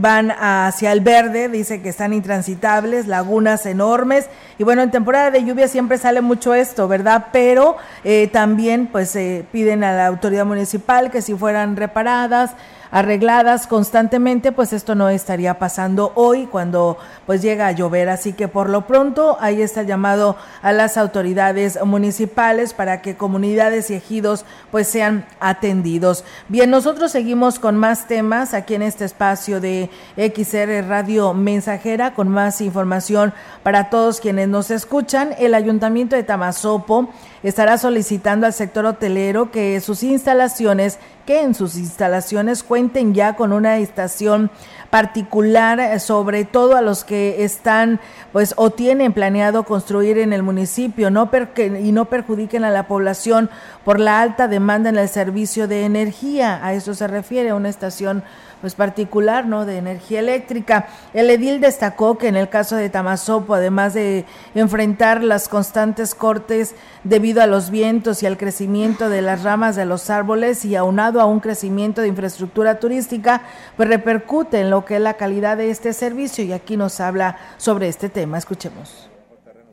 [0.00, 4.28] van hacia el verde, dice que están intransitables, lagunas enormes
[4.58, 7.26] y bueno, en temporada de lluvia siempre sale mucho esto, ¿verdad?
[7.32, 12.52] Pero eh, también pues eh, piden a la autoridad municipal que si fueran reparadas,
[12.94, 18.08] arregladas constantemente, pues esto no estaría pasando hoy cuando pues llega a llover.
[18.08, 23.90] Así que por lo pronto ahí está llamado a las autoridades municipales para que comunidades
[23.90, 26.24] y ejidos pues sean atendidos.
[26.48, 32.28] Bien, nosotros seguimos con más temas aquí en este espacio de XR Radio Mensajera con
[32.28, 33.34] más información
[33.64, 35.34] para todos quienes nos escuchan.
[35.40, 37.08] El Ayuntamiento de Tamazopo
[37.42, 43.52] estará solicitando al sector hotelero que sus instalaciones, que en sus instalaciones cuenten ya con
[43.52, 44.50] una estación
[44.90, 48.00] particular, eh, sobre todo a los que están,
[48.32, 53.50] pues, o tienen planeado construir en el municipio, no y no perjudiquen a la población
[53.84, 56.64] por la alta demanda en el servicio de energía.
[56.64, 58.24] A eso se refiere una estación
[58.64, 59.66] pues particular, ¿no?
[59.66, 60.86] De energía eléctrica.
[61.12, 64.24] El edil destacó que en el caso de Tamazopo, además de
[64.54, 69.84] enfrentar las constantes cortes debido a los vientos y al crecimiento de las ramas de
[69.84, 73.42] los árboles y aunado a un crecimiento de infraestructura turística,
[73.76, 77.36] pues repercute en lo que es la calidad de este servicio y aquí nos habla
[77.58, 78.38] sobre este tema.
[78.38, 79.10] Escuchemos.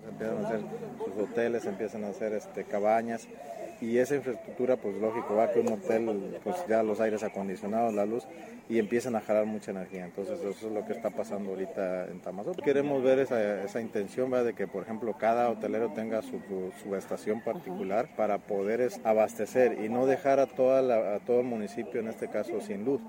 [0.09, 0.61] Empiezan a hacer
[0.97, 3.25] sus hoteles, empiezan a hacer este, cabañas
[3.81, 8.05] y esa infraestructura, pues lógico, va que un hotel, pues ya los aires acondicionados, la
[8.05, 8.27] luz,
[8.69, 10.05] y empiezan a jalar mucha energía.
[10.05, 12.61] Entonces eso es lo que está pasando ahorita en Tamazopo.
[12.61, 16.39] Queremos ver esa, esa intención de que, por ejemplo, cada hotelero tenga su,
[16.81, 21.99] su estación particular para poder abastecer y no dejar a, toda a todo el municipio,
[21.99, 23.01] en este caso, sin luz.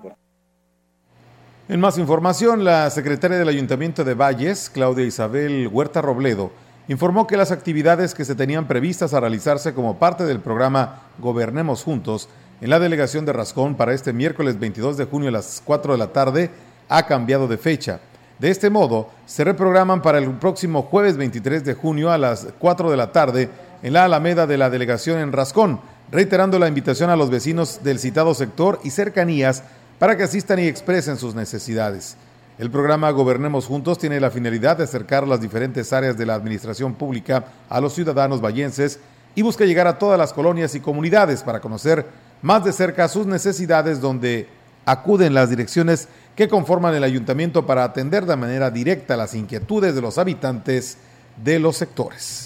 [1.69, 6.51] En más información, la secretaria del Ayuntamiento de Valles, Claudia Isabel Huerta Robledo,
[6.87, 11.83] informó que las actividades que se tenían previstas a realizarse como parte del programa Gobernemos
[11.83, 12.29] Juntos
[12.61, 15.97] en la delegación de Rascón para este miércoles 22 de junio a las 4 de
[15.99, 16.49] la tarde
[16.89, 17.99] ha cambiado de fecha.
[18.39, 22.91] De este modo, se reprograman para el próximo jueves 23 de junio a las 4
[22.91, 23.49] de la tarde
[23.81, 25.79] en la Alameda de la delegación en Rascón,
[26.11, 29.63] reiterando la invitación a los vecinos del citado sector y cercanías
[29.99, 32.17] para que asistan y expresen sus necesidades.
[32.59, 36.93] El programa Gobernemos Juntos tiene la finalidad de acercar las diferentes áreas de la administración
[36.93, 38.99] pública a los ciudadanos vallenses
[39.33, 42.05] y busca llegar a todas las colonias y comunidades para conocer
[42.43, 44.47] más de cerca sus necesidades donde
[44.85, 50.01] acuden las direcciones que conforman el ayuntamiento para atender de manera directa las inquietudes de
[50.01, 50.97] los habitantes
[51.43, 52.45] de los sectores.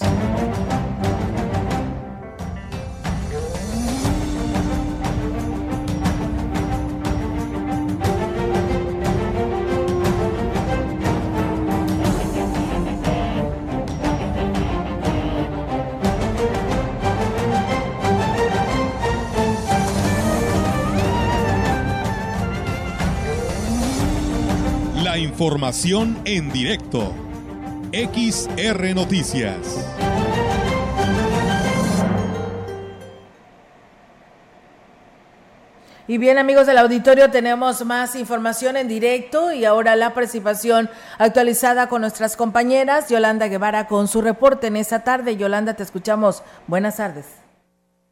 [25.40, 27.14] Información en directo.
[27.94, 29.88] XR Noticias.
[36.08, 41.88] Y bien amigos del auditorio, tenemos más información en directo y ahora la participación actualizada
[41.88, 43.08] con nuestras compañeras.
[43.08, 45.38] Yolanda Guevara con su reporte en esta tarde.
[45.38, 46.42] Yolanda, te escuchamos.
[46.66, 47.44] Buenas tardes.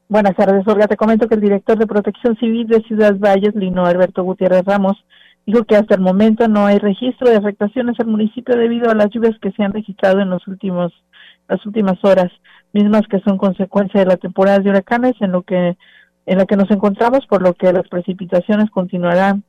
[0.07, 0.85] Buenas tardes, Olga.
[0.85, 5.03] Te comento que el director de Protección Civil de Ciudad Valles, Lino Alberto Gutiérrez Ramos,
[5.45, 9.09] Dijo que hasta el momento no hay registro de afectaciones al municipio debido a las
[9.11, 10.91] lluvias que se han registrado en los últimos
[11.47, 12.31] las últimas horas,
[12.73, 15.77] mismas que son consecuencia de la temporada de huracanes en lo que
[16.25, 19.43] en la que nos encontramos, por lo que las precipitaciones continuarán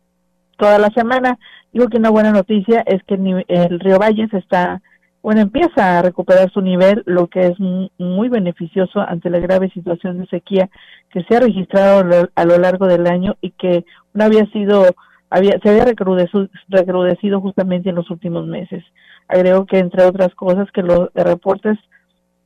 [0.59, 1.38] toda la semana.
[1.72, 4.82] Digo que una buena noticia es que el, río Valles está
[5.22, 10.18] bueno, empieza a recuperar su nivel, lo que es muy, beneficioso ante la grave situación
[10.18, 10.68] de sequía
[11.11, 13.84] que se ha registrado a lo largo del año y que
[14.14, 14.84] no había sido
[15.31, 18.85] había, se había recrudecido, justamente en los últimos meses.
[19.29, 21.79] Agrego que, entre otras cosas, que los reportes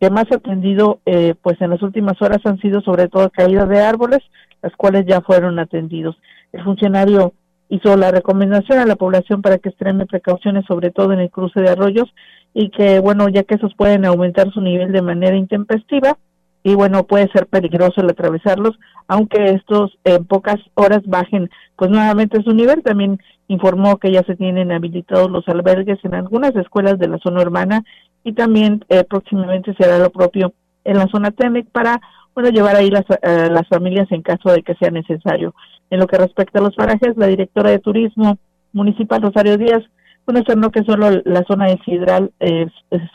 [0.01, 3.69] que más ha atendido eh, pues en las últimas horas han sido sobre todo caídas
[3.69, 4.21] de árboles,
[4.63, 6.17] las cuales ya fueron atendidos.
[6.53, 7.35] El funcionario
[7.69, 11.61] hizo la recomendación a la población para que extreme precauciones, sobre todo en el cruce
[11.61, 12.13] de arroyos,
[12.55, 16.19] y que, bueno, ya que esos pueden aumentar su nivel de manera intempestiva,
[16.63, 22.43] y bueno, puede ser peligroso el atravesarlos, aunque estos en pocas horas bajen pues nuevamente
[22.43, 22.83] su nivel.
[22.83, 27.41] También informó que ya se tienen habilitados los albergues en algunas escuelas de la zona
[27.41, 27.83] urbana
[28.25, 30.53] y también eh, próximamente se hará lo propio
[30.85, 32.01] en la zona TEMEC para
[32.35, 35.55] bueno llevar ahí las, eh, las familias en caso de que sea necesario.
[35.89, 38.39] En lo que respecta a los parajes, la directora de Turismo
[38.73, 39.83] Municipal Rosario Díaz
[40.27, 42.67] bueno, no que solo la zona de Sidral eh,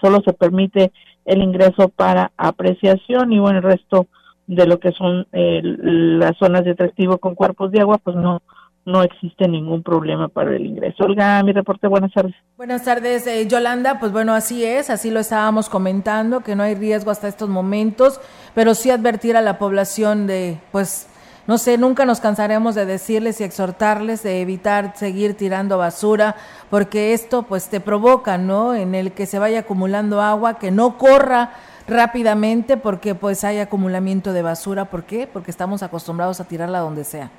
[0.01, 0.91] solo se permite
[1.25, 4.07] el ingreso para apreciación y bueno, el resto
[4.47, 8.41] de lo que son eh, las zonas de atractivo con cuerpos de agua, pues no
[8.85, 11.03] no existe ningún problema para el ingreso.
[11.03, 12.35] Olga, mi reporte, buenas tardes.
[12.55, 13.99] Buenas tardes, eh, Yolanda.
[13.99, 18.21] Pues bueno, así es, así lo estábamos comentando, que no hay riesgo hasta estos momentos,
[18.53, 21.09] pero sí advertir a la población de, pues,
[21.47, 26.35] no sé, nunca nos cansaremos de decirles y exhortarles de evitar seguir tirando basura,
[26.69, 28.73] porque esto pues te provoca, ¿no?
[28.73, 31.51] En el que se vaya acumulando agua, que no corra
[31.87, 34.85] rápidamente porque pues hay acumulamiento de basura.
[34.85, 35.27] ¿Por qué?
[35.31, 37.29] Porque estamos acostumbrados a tirarla donde sea.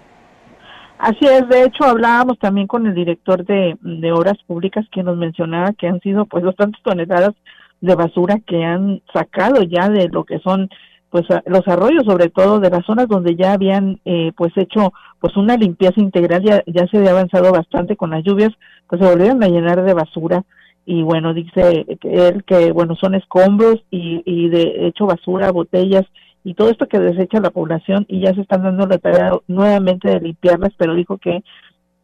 [0.99, 5.17] Así es, de hecho hablábamos también con el director de, de Obras Públicas que nos
[5.19, 7.35] mencionaba que han sido pues bastantes toneladas
[7.83, 10.71] de basura que han sacado ya de lo que son
[11.11, 15.37] pues los arroyos sobre todo de las zonas donde ya habían eh, pues hecho pues
[15.37, 18.51] una limpieza integral ya, ya se había avanzado bastante con las lluvias
[18.89, 20.45] pues se volvieron a llenar de basura.
[20.85, 26.05] Y bueno dice él que bueno son escombros y, y de hecho basura botellas
[26.45, 30.09] y todo esto que desecha la población y ya se están dando la tarea nuevamente
[30.09, 31.43] de limpiarlas pero dijo que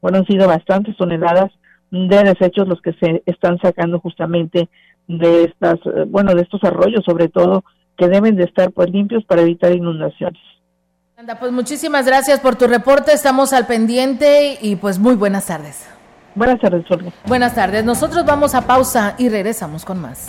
[0.00, 1.52] bueno han sido bastantes toneladas
[1.92, 4.68] de desechos los que se están sacando justamente
[5.06, 5.78] de estas
[6.08, 7.62] bueno de estos arroyos sobre todo
[7.96, 10.40] que deben de estar pues limpios para evitar inundaciones.
[11.16, 15.88] Anda, pues muchísimas gracias por tu reporte, estamos al pendiente y pues muy buenas tardes.
[16.34, 17.12] Buenas tardes, Olga.
[17.26, 20.28] Buenas tardes, nosotros vamos a pausa y regresamos con más.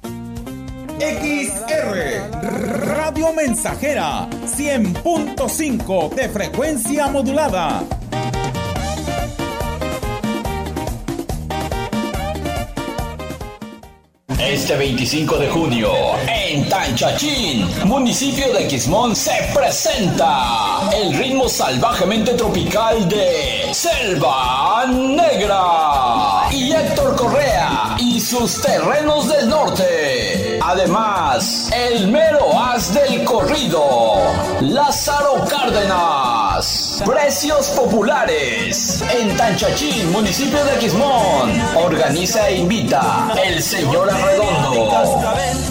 [1.01, 2.29] XR
[2.85, 7.83] Radio Mensajera 100.5 de frecuencia modulada.
[14.37, 15.91] Este 25 de junio,
[16.27, 26.73] en Tanchachín, municipio de Quismón, se presenta el ritmo salvajemente tropical de Selva Negra y
[26.73, 30.50] Héctor Correa y sus terrenos del norte.
[30.63, 34.19] Además, el mero as del corrido,
[34.61, 37.01] Lázaro Cárdenas.
[37.03, 41.51] Precios populares en Tanchachín, municipio de Quismón.
[41.75, 45.70] Organiza e invita el señor Arredondo.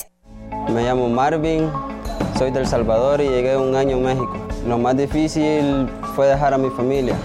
[0.69, 1.69] Me llamo Marvin,
[2.37, 4.33] soy del Salvador y llegué un año a México.
[4.67, 7.15] Lo más difícil fue dejar a mi familia.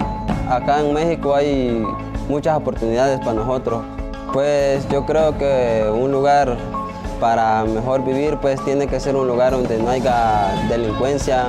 [0.51, 1.85] Acá en México hay
[2.29, 3.85] muchas oportunidades para nosotros.
[4.33, 6.57] Pues yo creo que un lugar
[7.21, 11.45] para mejor vivir pues tiene que ser un lugar donde no haya delincuencia.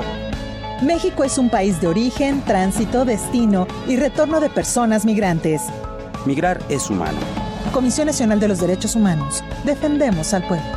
[0.82, 5.64] México es un país de origen, tránsito, destino y retorno de personas migrantes.
[6.26, 7.18] Migrar es humano.
[7.74, 9.44] Comisión Nacional de los Derechos Humanos.
[9.64, 10.77] Defendemos al pueblo.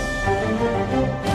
[0.61, 1.30] Música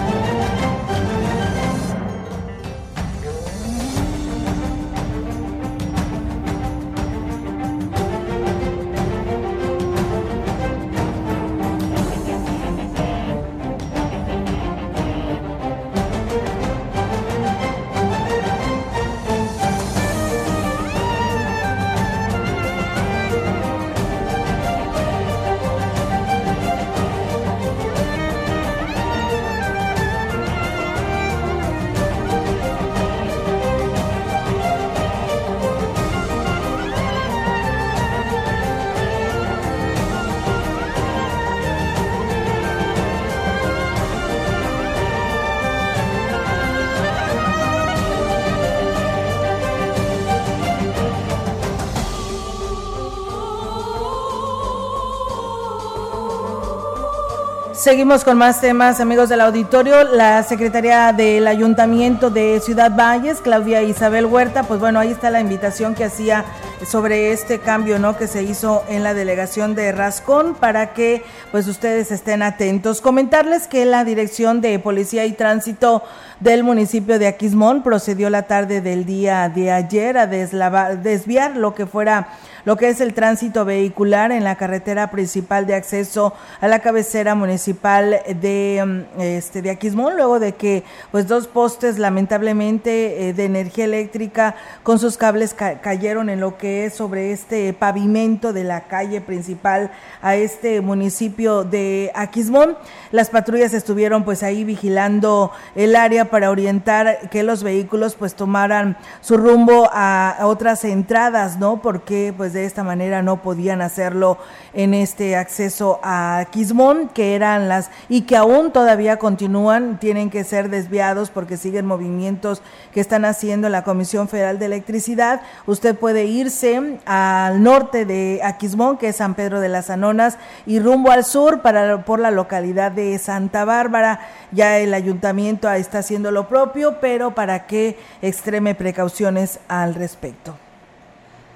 [57.87, 60.03] Seguimos con más temas, amigos del auditorio.
[60.03, 65.39] La secretaria del Ayuntamiento de Ciudad Valles, Claudia Isabel Huerta, pues bueno, ahí está la
[65.39, 66.45] invitación que hacía
[66.85, 68.17] sobre este cambio, ¿no?
[68.17, 71.23] Que se hizo en la delegación de Rascón para que,
[71.53, 73.01] pues, ustedes estén atentos.
[73.01, 76.03] Comentarles que la Dirección de Policía y Tránsito
[76.41, 81.87] del municipio de Aquismón procedió la tarde del día de ayer a desviar lo que
[81.87, 82.31] fuera
[82.67, 87.37] lo que es el tránsito vehicular en la carretera principal de acceso a la cabecera
[87.37, 93.45] municipal de, mm, este, de Aquismón, luego de que pues dos postes lamentablemente eh, de
[93.45, 98.89] energía eléctrica con sus cables cayeron en lo que es sobre este pavimento de la
[98.89, 102.77] calle principal a este municipio de Aquismón.
[103.13, 108.97] Las patrullas estuvieron pues ahí vigilando el área para orientar que los vehículos pues tomaran
[109.21, 111.81] su rumbo a, a otras entradas, ¿no?
[111.81, 114.39] Porque pues de esta manera no podían hacerlo
[114.73, 120.43] en este acceso a Quismón, que eran las y que aún todavía continúan, tienen que
[120.43, 125.43] ser desviados porque siguen movimientos que están haciendo la Comisión Federal de Electricidad.
[125.67, 130.81] Usted puede irse al norte de Aquismón, que es San Pedro de las Anonas, y
[130.81, 134.21] rumbo al sur para por la localidad de Santa Bárbara.
[134.53, 140.66] Ya el ayuntamiento está haciendo lo propio, pero para que extreme precauciones al respecto.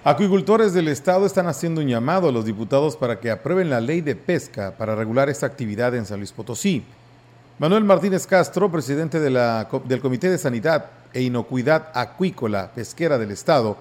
[0.03, 4.01] Acuicultores del Estado están haciendo un llamado a los diputados para que aprueben la ley
[4.01, 6.83] de pesca para regular esta actividad en San Luis Potosí.
[7.59, 13.77] Manuel Martínez Castro, presidente del Comité de Sanidad e Inocuidad Acuícola Pesquera del Estado,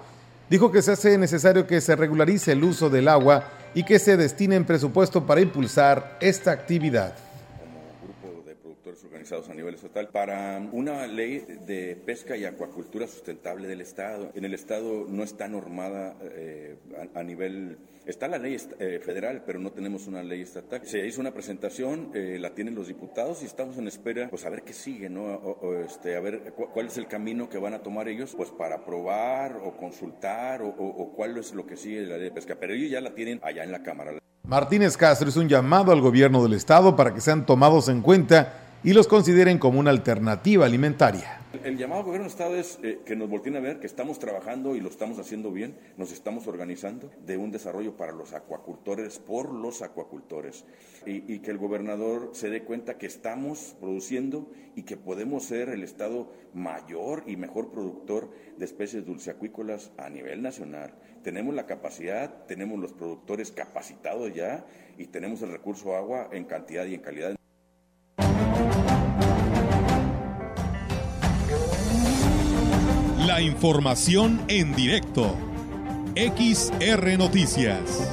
[0.50, 4.18] dijo que se hace necesario que se regularice el uso del agua y que se
[4.18, 7.14] destine en presupuesto para impulsar esta actividad
[9.32, 14.32] a nivel estatal para una ley de pesca y acuacultura sustentable del Estado.
[14.34, 16.76] En el Estado no está normada eh,
[17.14, 20.80] a, nivel Está la ley eh, federal, pero no tenemos una ley estatal.
[20.84, 24.50] Se hizo una presentación, eh, la tienen los diputados y estamos en espera, pues a
[24.50, 25.56] ver qué sigue, ¿no?
[25.86, 29.60] este, a ver cuál es el camino que van a tomar ellos, pues para aprobar
[29.62, 32.56] o consultar o, cuál es lo que sigue la ley de pesca.
[32.58, 34.18] Pero ellos ya la tienen allá en la Cámara.
[34.42, 38.69] Martínez Castro es un llamado al gobierno del Estado para que sean tomados en cuenta
[38.82, 41.40] y los consideren como una alternativa alimentaria.
[41.64, 44.76] El llamado gobierno del Estado es eh, que nos volteen a ver que estamos trabajando
[44.76, 49.52] y lo estamos haciendo bien, nos estamos organizando de un desarrollo para los acuacultores, por
[49.52, 50.64] los acuacultores,
[51.04, 55.68] y, y, que el gobernador se dé cuenta que estamos produciendo y que podemos ser
[55.68, 60.94] el Estado mayor y mejor productor de especies dulceacuícolas a nivel nacional.
[61.22, 64.64] Tenemos la capacidad, tenemos los productores capacitados ya
[64.96, 67.40] y tenemos el recurso agua en cantidad y en calidad.
[73.30, 75.36] La información en directo.
[76.16, 78.10] XR Noticias.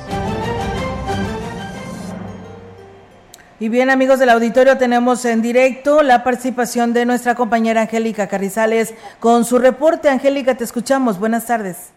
[3.59, 8.93] Y bien amigos del auditorio, tenemos en directo la participación de nuestra compañera Angélica Carrizales
[9.19, 10.07] con su reporte.
[10.07, 11.19] Angélica, te escuchamos.
[11.19, 11.95] Buenas tardes.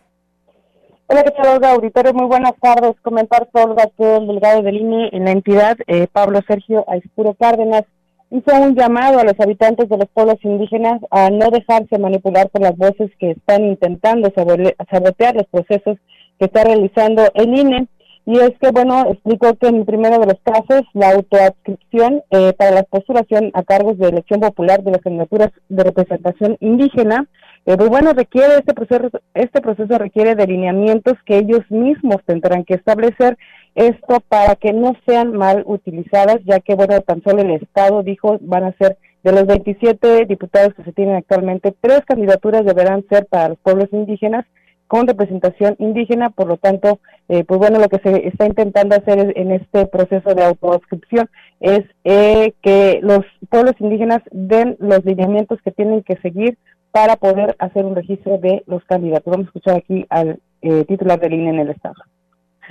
[1.07, 2.15] Hola, ¿qué tal, Auditorio?
[2.15, 2.97] Muy buenas tardes.
[3.03, 7.85] Comentar, Olga, que el delegado del INE en la entidad, eh, Pablo Sergio Aispuro Cárdenas,
[8.31, 12.63] hizo un llamado a los habitantes de los pueblos indígenas a no dejarse manipular por
[12.63, 15.99] las voces que están intentando sabotear los procesos
[16.39, 17.89] que está realizando el INE.
[18.27, 22.53] Y es que, bueno, explico que en el primero de los casos, la autoadscripción eh,
[22.53, 27.27] para la postulación a cargos de elección popular de las candidaturas de representación indígena,
[27.71, 32.65] eh, pues bueno, requiere este proceso, este proceso requiere de lineamientos que ellos mismos tendrán
[32.65, 33.39] que establecer.
[33.77, 38.39] Esto para que no sean mal utilizadas, ya que, bueno, tan solo el Estado dijo
[38.41, 43.27] van a ser de los 27 diputados que se tienen actualmente, tres candidaturas deberán ser
[43.27, 44.45] para los pueblos indígenas
[44.89, 46.99] con representación indígena, por lo tanto,
[47.29, 51.83] eh, pues bueno, lo que se está intentando hacer en este proceso de autoscripción es
[52.03, 56.59] eh, que los pueblos indígenas den los lineamientos que tienen que seguir
[56.93, 59.31] para poder hacer un registro de los candidatos.
[59.31, 61.95] Vamos a escuchar aquí al eh, titular del INE en el Estado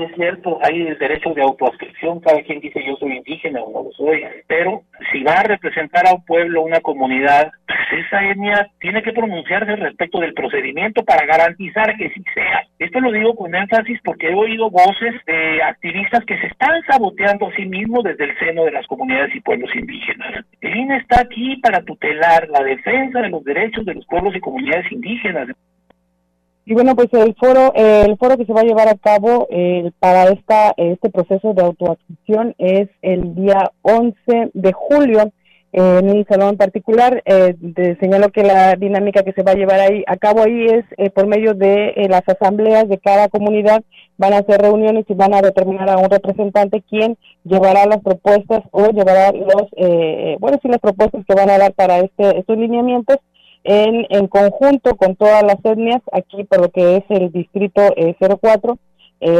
[0.05, 3.83] es cierto, hay el derecho de autoascripción, cada quien dice yo soy indígena o no
[3.83, 8.69] lo soy, pero si va a representar a un pueblo, una comunidad, pues esa etnia
[8.79, 12.63] tiene que pronunciarse respecto del procedimiento para garantizar que sí sea.
[12.79, 17.47] Esto lo digo con énfasis porque he oído voces de activistas que se están saboteando
[17.47, 20.45] a sí mismos desde el seno de las comunidades y pueblos indígenas.
[20.61, 24.39] El INE está aquí para tutelar la defensa de los derechos de los pueblos y
[24.39, 25.49] comunidades indígenas.
[26.65, 29.91] Y bueno, pues el foro, el foro que se va a llevar a cabo eh,
[29.99, 35.31] para esta este proceso de autoadscripción es el día 11 de julio
[35.71, 37.21] en un salón particular.
[37.25, 37.55] Eh,
[37.99, 41.09] señaló que la dinámica que se va a llevar ahí a cabo ahí es eh,
[41.09, 43.83] por medio de eh, las asambleas de cada comunidad.
[44.17, 48.63] Van a hacer reuniones y van a determinar a un representante quien llevará las propuestas
[48.71, 52.57] o llevará los, eh, bueno, sí, las propuestas que van a dar para este, estos
[52.57, 53.17] lineamientos
[53.69, 57.81] en, en conjunto con todas las etnias, aquí por lo que es el distrito
[58.41, 58.77] 04,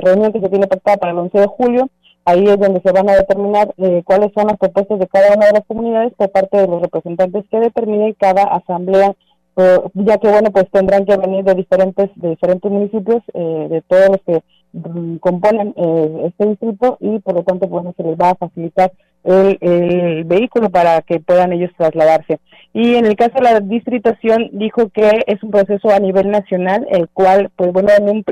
[0.01, 1.89] reunión que se tiene pactada para el 11 de julio
[2.29, 5.47] Ahí es donde se van a determinar eh, cuáles son las propuestas de cada una
[5.47, 9.15] de las comunidades por parte de los representantes que determinen cada asamblea,
[9.95, 14.09] ya que bueno, pues tendrán que venir de diferentes de diferentes municipios, eh, de todos
[14.09, 18.29] los que mm, componen eh, este distrito y por lo tanto bueno se les va
[18.29, 18.91] a facilitar
[19.23, 22.39] el, el, vehículo para que puedan ellos trasladarse.
[22.73, 26.85] Y en el caso de la distritación dijo que es un proceso a nivel nacional,
[26.91, 27.89] el cual pues bueno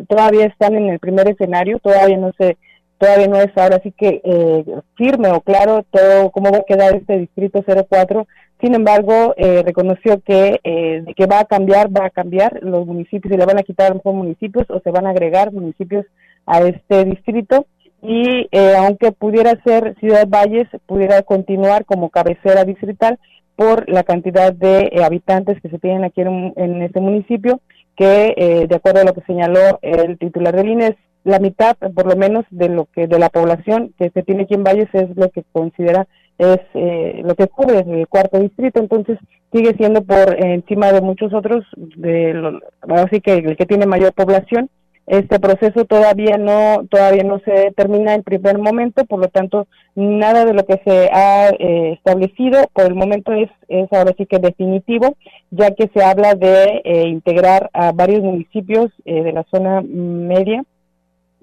[0.07, 2.57] todavía están en el primer escenario, todavía no se
[2.99, 4.65] todavía no es ahora sí que eh,
[4.95, 8.27] firme o claro todo cómo va a quedar este distrito 04.
[8.61, 13.31] Sin embargo, eh, reconoció que eh, que va a cambiar, va a cambiar los municipios,
[13.31, 16.05] se le van a quitar a lo municipios o se van a agregar municipios
[16.45, 17.65] a este distrito.
[18.03, 23.17] Y aunque pudiera ser Ciudad Valles, pudiera continuar como cabecera distrital
[23.58, 27.60] por la cantidad de habitantes que se tienen aquí en, en este municipio,
[27.97, 30.95] que de acuerdo a lo que señaló el titular del INES,
[31.26, 34.53] la mitad, por lo menos, de lo que de la población que se tiene aquí
[34.53, 39.18] en Valles es lo que considera es eh, lo que cubre el cuarto distrito, entonces
[39.51, 44.70] sigue siendo por encima de muchos otros, de así que el que tiene mayor población.
[45.08, 50.45] Este proceso todavía no todavía no se termina en primer momento, por lo tanto nada
[50.45, 54.39] de lo que se ha eh, establecido por el momento es, es ahora sí que
[54.39, 55.16] definitivo,
[55.49, 60.64] ya que se habla de eh, integrar a varios municipios de la zona media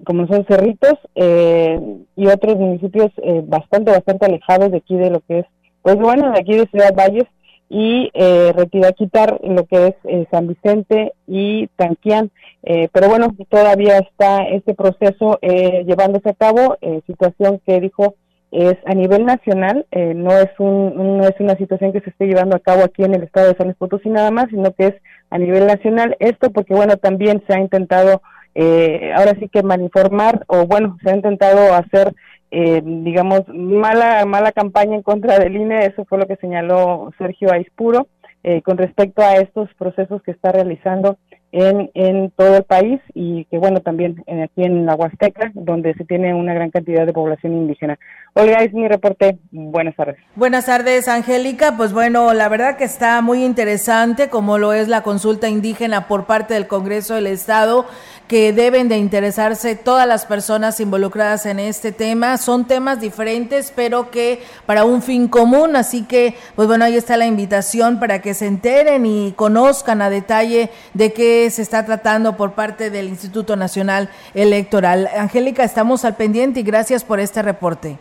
[0.03, 1.79] como son Cerritos eh,
[2.15, 5.45] y otros municipios eh, bastante, bastante alejados de aquí de lo que es,
[5.81, 7.25] pues bueno, de aquí de Ciudad Valles
[7.69, 12.31] y eh, retirar, quitar lo que es eh, San Vicente y Tanquián.
[12.63, 18.15] pero bueno, todavía está este proceso llevándose a cabo, situación que dijo
[18.51, 22.55] es a nivel nacional, no es un, no es una situación que se esté llevando
[22.55, 24.95] a cabo aquí en el estado de San Luis Potosí nada más, sino que es
[25.29, 26.15] a nivel nacional.
[26.19, 28.21] Esto porque bueno, también se ha intentado
[28.57, 32.15] eh, ahora sí que malinformar o bueno, se ha intentado hacer,
[32.57, 37.51] eh, digamos, mala, mala campaña en contra del INE, eso fue lo que señaló Sergio
[37.51, 38.07] Aispuro,
[38.45, 41.17] eh, con respecto a estos procesos que está realizando
[41.51, 46.05] en, en todo el país y que bueno también aquí en la Huasteca donde se
[46.05, 47.97] tiene una gran cantidad de población indígena.
[48.33, 49.37] Olga, es mi reporte.
[49.51, 50.17] Buenas tardes.
[50.35, 51.75] Buenas tardes, Angélica.
[51.77, 56.25] Pues bueno, la verdad que está muy interesante como lo es la consulta indígena por
[56.25, 57.85] parte del Congreso del Estado
[58.27, 62.37] que deben de interesarse todas las personas involucradas en este tema.
[62.37, 65.75] Son temas diferentes, pero que para un fin común.
[65.75, 70.09] Así que, pues bueno, ahí está la invitación para que se enteren y conozcan a
[70.09, 75.09] detalle de qué se está tratando por parte del Instituto Nacional Electoral.
[75.17, 77.97] Angélica, estamos al pendiente y gracias por este reporte.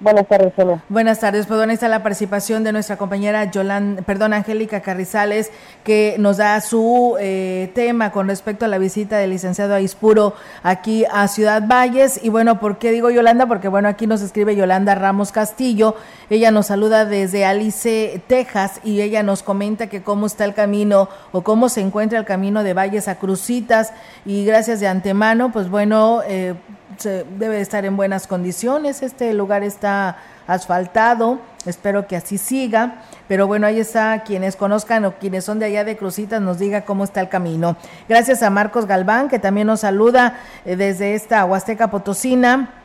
[0.00, 0.84] Buenas tardes, Sonia.
[0.88, 5.50] Buenas tardes, pues bueno, está la participación de nuestra compañera Yolanda, perdón, Angélica Carrizales,
[5.82, 11.04] que nos da su eh, tema con respecto a la visita del licenciado Aispuro aquí
[11.10, 12.20] a Ciudad Valles.
[12.22, 13.46] Y bueno, ¿por qué digo Yolanda?
[13.46, 15.96] Porque bueno, aquí nos escribe Yolanda Ramos Castillo.
[16.30, 21.08] Ella nos saluda desde Alice, Texas, y ella nos comenta que cómo está el camino
[21.32, 23.92] o cómo se encuentra el camino de Valles a Crucitas.
[24.24, 26.54] Y gracias de antemano, pues bueno, eh,
[26.98, 29.02] se debe estar en buenas condiciones.
[29.02, 33.02] Este lugar está asfaltado, espero que así siga.
[33.28, 36.82] Pero bueno, ahí está, quienes conozcan o quienes son de allá de Crucitas nos diga
[36.82, 37.76] cómo está el camino.
[38.08, 42.77] Gracias a Marcos Galván, que también nos saluda eh, desde esta Huasteca Potosina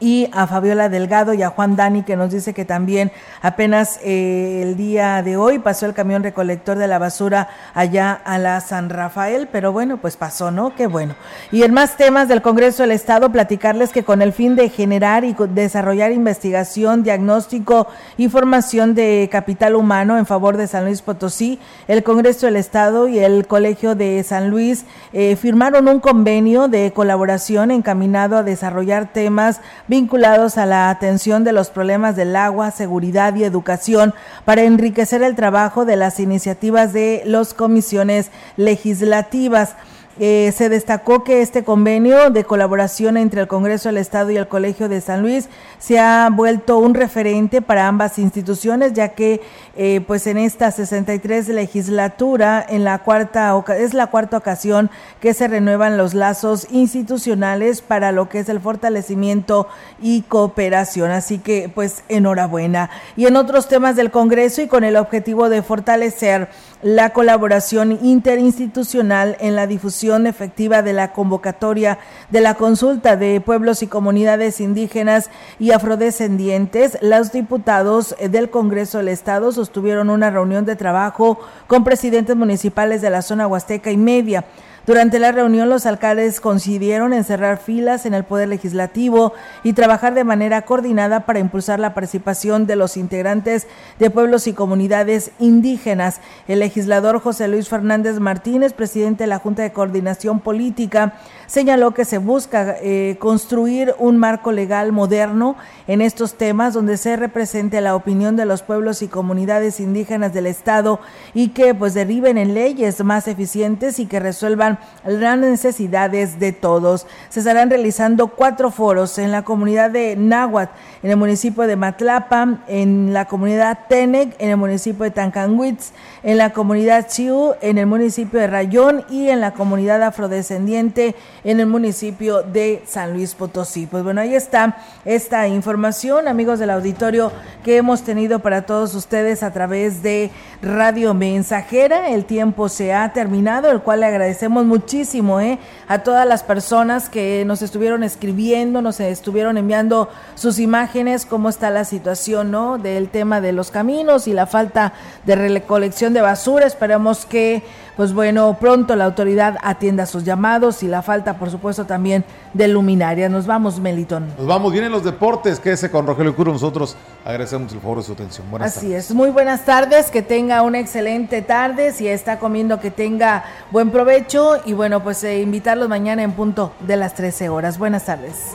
[0.00, 3.10] y a Fabiola Delgado y a Juan Dani que nos dice que también
[3.42, 8.38] apenas eh, el día de hoy pasó el camión recolector de la basura allá a
[8.38, 10.74] la San Rafael, pero bueno, pues pasó, ¿no?
[10.74, 11.14] Qué bueno.
[11.52, 15.24] Y en más temas del Congreso del Estado, platicarles que con el fin de generar
[15.24, 21.58] y desarrollar investigación, diagnóstico y formación de capital humano en favor de San Luis Potosí,
[21.88, 26.92] el Congreso del Estado y el Colegio de San Luis eh, firmaron un convenio de
[26.92, 33.34] colaboración encaminado a desarrollar temas vinculados a la atención de los problemas del agua, seguridad
[33.34, 34.14] y educación
[34.44, 39.74] para enriquecer el trabajo de las iniciativas de las comisiones legislativas.
[40.20, 44.48] Eh, se destacó que este convenio de colaboración entre el Congreso del Estado y el
[44.48, 49.40] Colegio de San Luis se ha vuelto un referente para ambas instituciones, ya que
[49.80, 55.46] eh, pues en esta 63 legislatura, en la cuarta es la cuarta ocasión que se
[55.46, 59.68] renuevan los lazos institucionales para lo que es el fortalecimiento
[60.02, 61.12] y cooperación.
[61.12, 62.90] Así que pues enhorabuena.
[63.16, 66.48] Y en otros temas del Congreso y con el objetivo de fortalecer
[66.82, 71.98] la colaboración interinstitucional en la difusión efectiva de la convocatoria
[72.30, 79.08] de la consulta de pueblos y comunidades indígenas y afrodescendientes, los diputados del Congreso del
[79.08, 84.46] Estado sostuvieron una reunión de trabajo con presidentes municipales de la zona huasteca y media
[84.88, 90.14] durante la reunión, los alcaldes coincidieron en cerrar filas en el Poder Legislativo y trabajar
[90.14, 93.66] de manera coordinada para impulsar la participación de los integrantes
[93.98, 96.22] de pueblos y comunidades indígenas.
[96.46, 102.04] El legislador José Luis Fernández Martínez, presidente de la Junta de Coordinación Política, señaló que
[102.04, 105.56] se busca eh, construir un marco legal moderno
[105.88, 110.46] en estos temas donde se represente la opinión de los pueblos y comunidades indígenas del
[110.46, 111.00] Estado
[111.34, 117.06] y que pues deriven en leyes más eficientes y que resuelvan las necesidades de todos.
[117.30, 120.72] Se estarán realizando cuatro foros en la comunidad de Náhuatl,
[121.02, 125.92] en el municipio de Matlapa, en la comunidad Tenec, en el municipio de Tancanwitz,
[126.22, 131.60] en la comunidad Chiu, en el municipio de Rayón y en la comunidad afrodescendiente en
[131.60, 133.86] el municipio de San Luis Potosí.
[133.86, 137.32] Pues bueno, ahí está esta información, amigos del auditorio,
[137.64, 140.30] que hemos tenido para todos ustedes a través de
[140.62, 142.10] Radio Mensajera.
[142.10, 145.58] El tiempo se ha terminado, el cual le agradecemos muchísimo ¿eh?
[145.86, 151.70] a todas las personas que nos estuvieron escribiendo, nos estuvieron enviando sus imágenes, cómo está
[151.70, 152.78] la situación ¿no?
[152.78, 154.92] del tema de los caminos y la falta
[155.24, 156.66] de recolección de basura.
[156.66, 157.62] Esperemos que
[157.98, 162.24] pues bueno, pronto la autoridad atienda sus llamados y la falta, por supuesto, también
[162.54, 163.28] de luminaria.
[163.28, 164.28] Nos vamos, Melitón.
[164.38, 166.52] Nos vamos bien en los deportes, quédese con Rogelio Curo.
[166.52, 166.94] Nosotros
[167.24, 168.48] agradecemos el favor de su atención.
[168.52, 171.92] Buenas Así es, muy buenas tardes, que tenga una excelente tarde.
[171.92, 173.42] Si está comiendo, que tenga
[173.72, 174.58] buen provecho.
[174.64, 177.78] Y bueno, pues eh, invitarlos mañana en punto de las 13 horas.
[177.78, 178.54] Buenas tardes.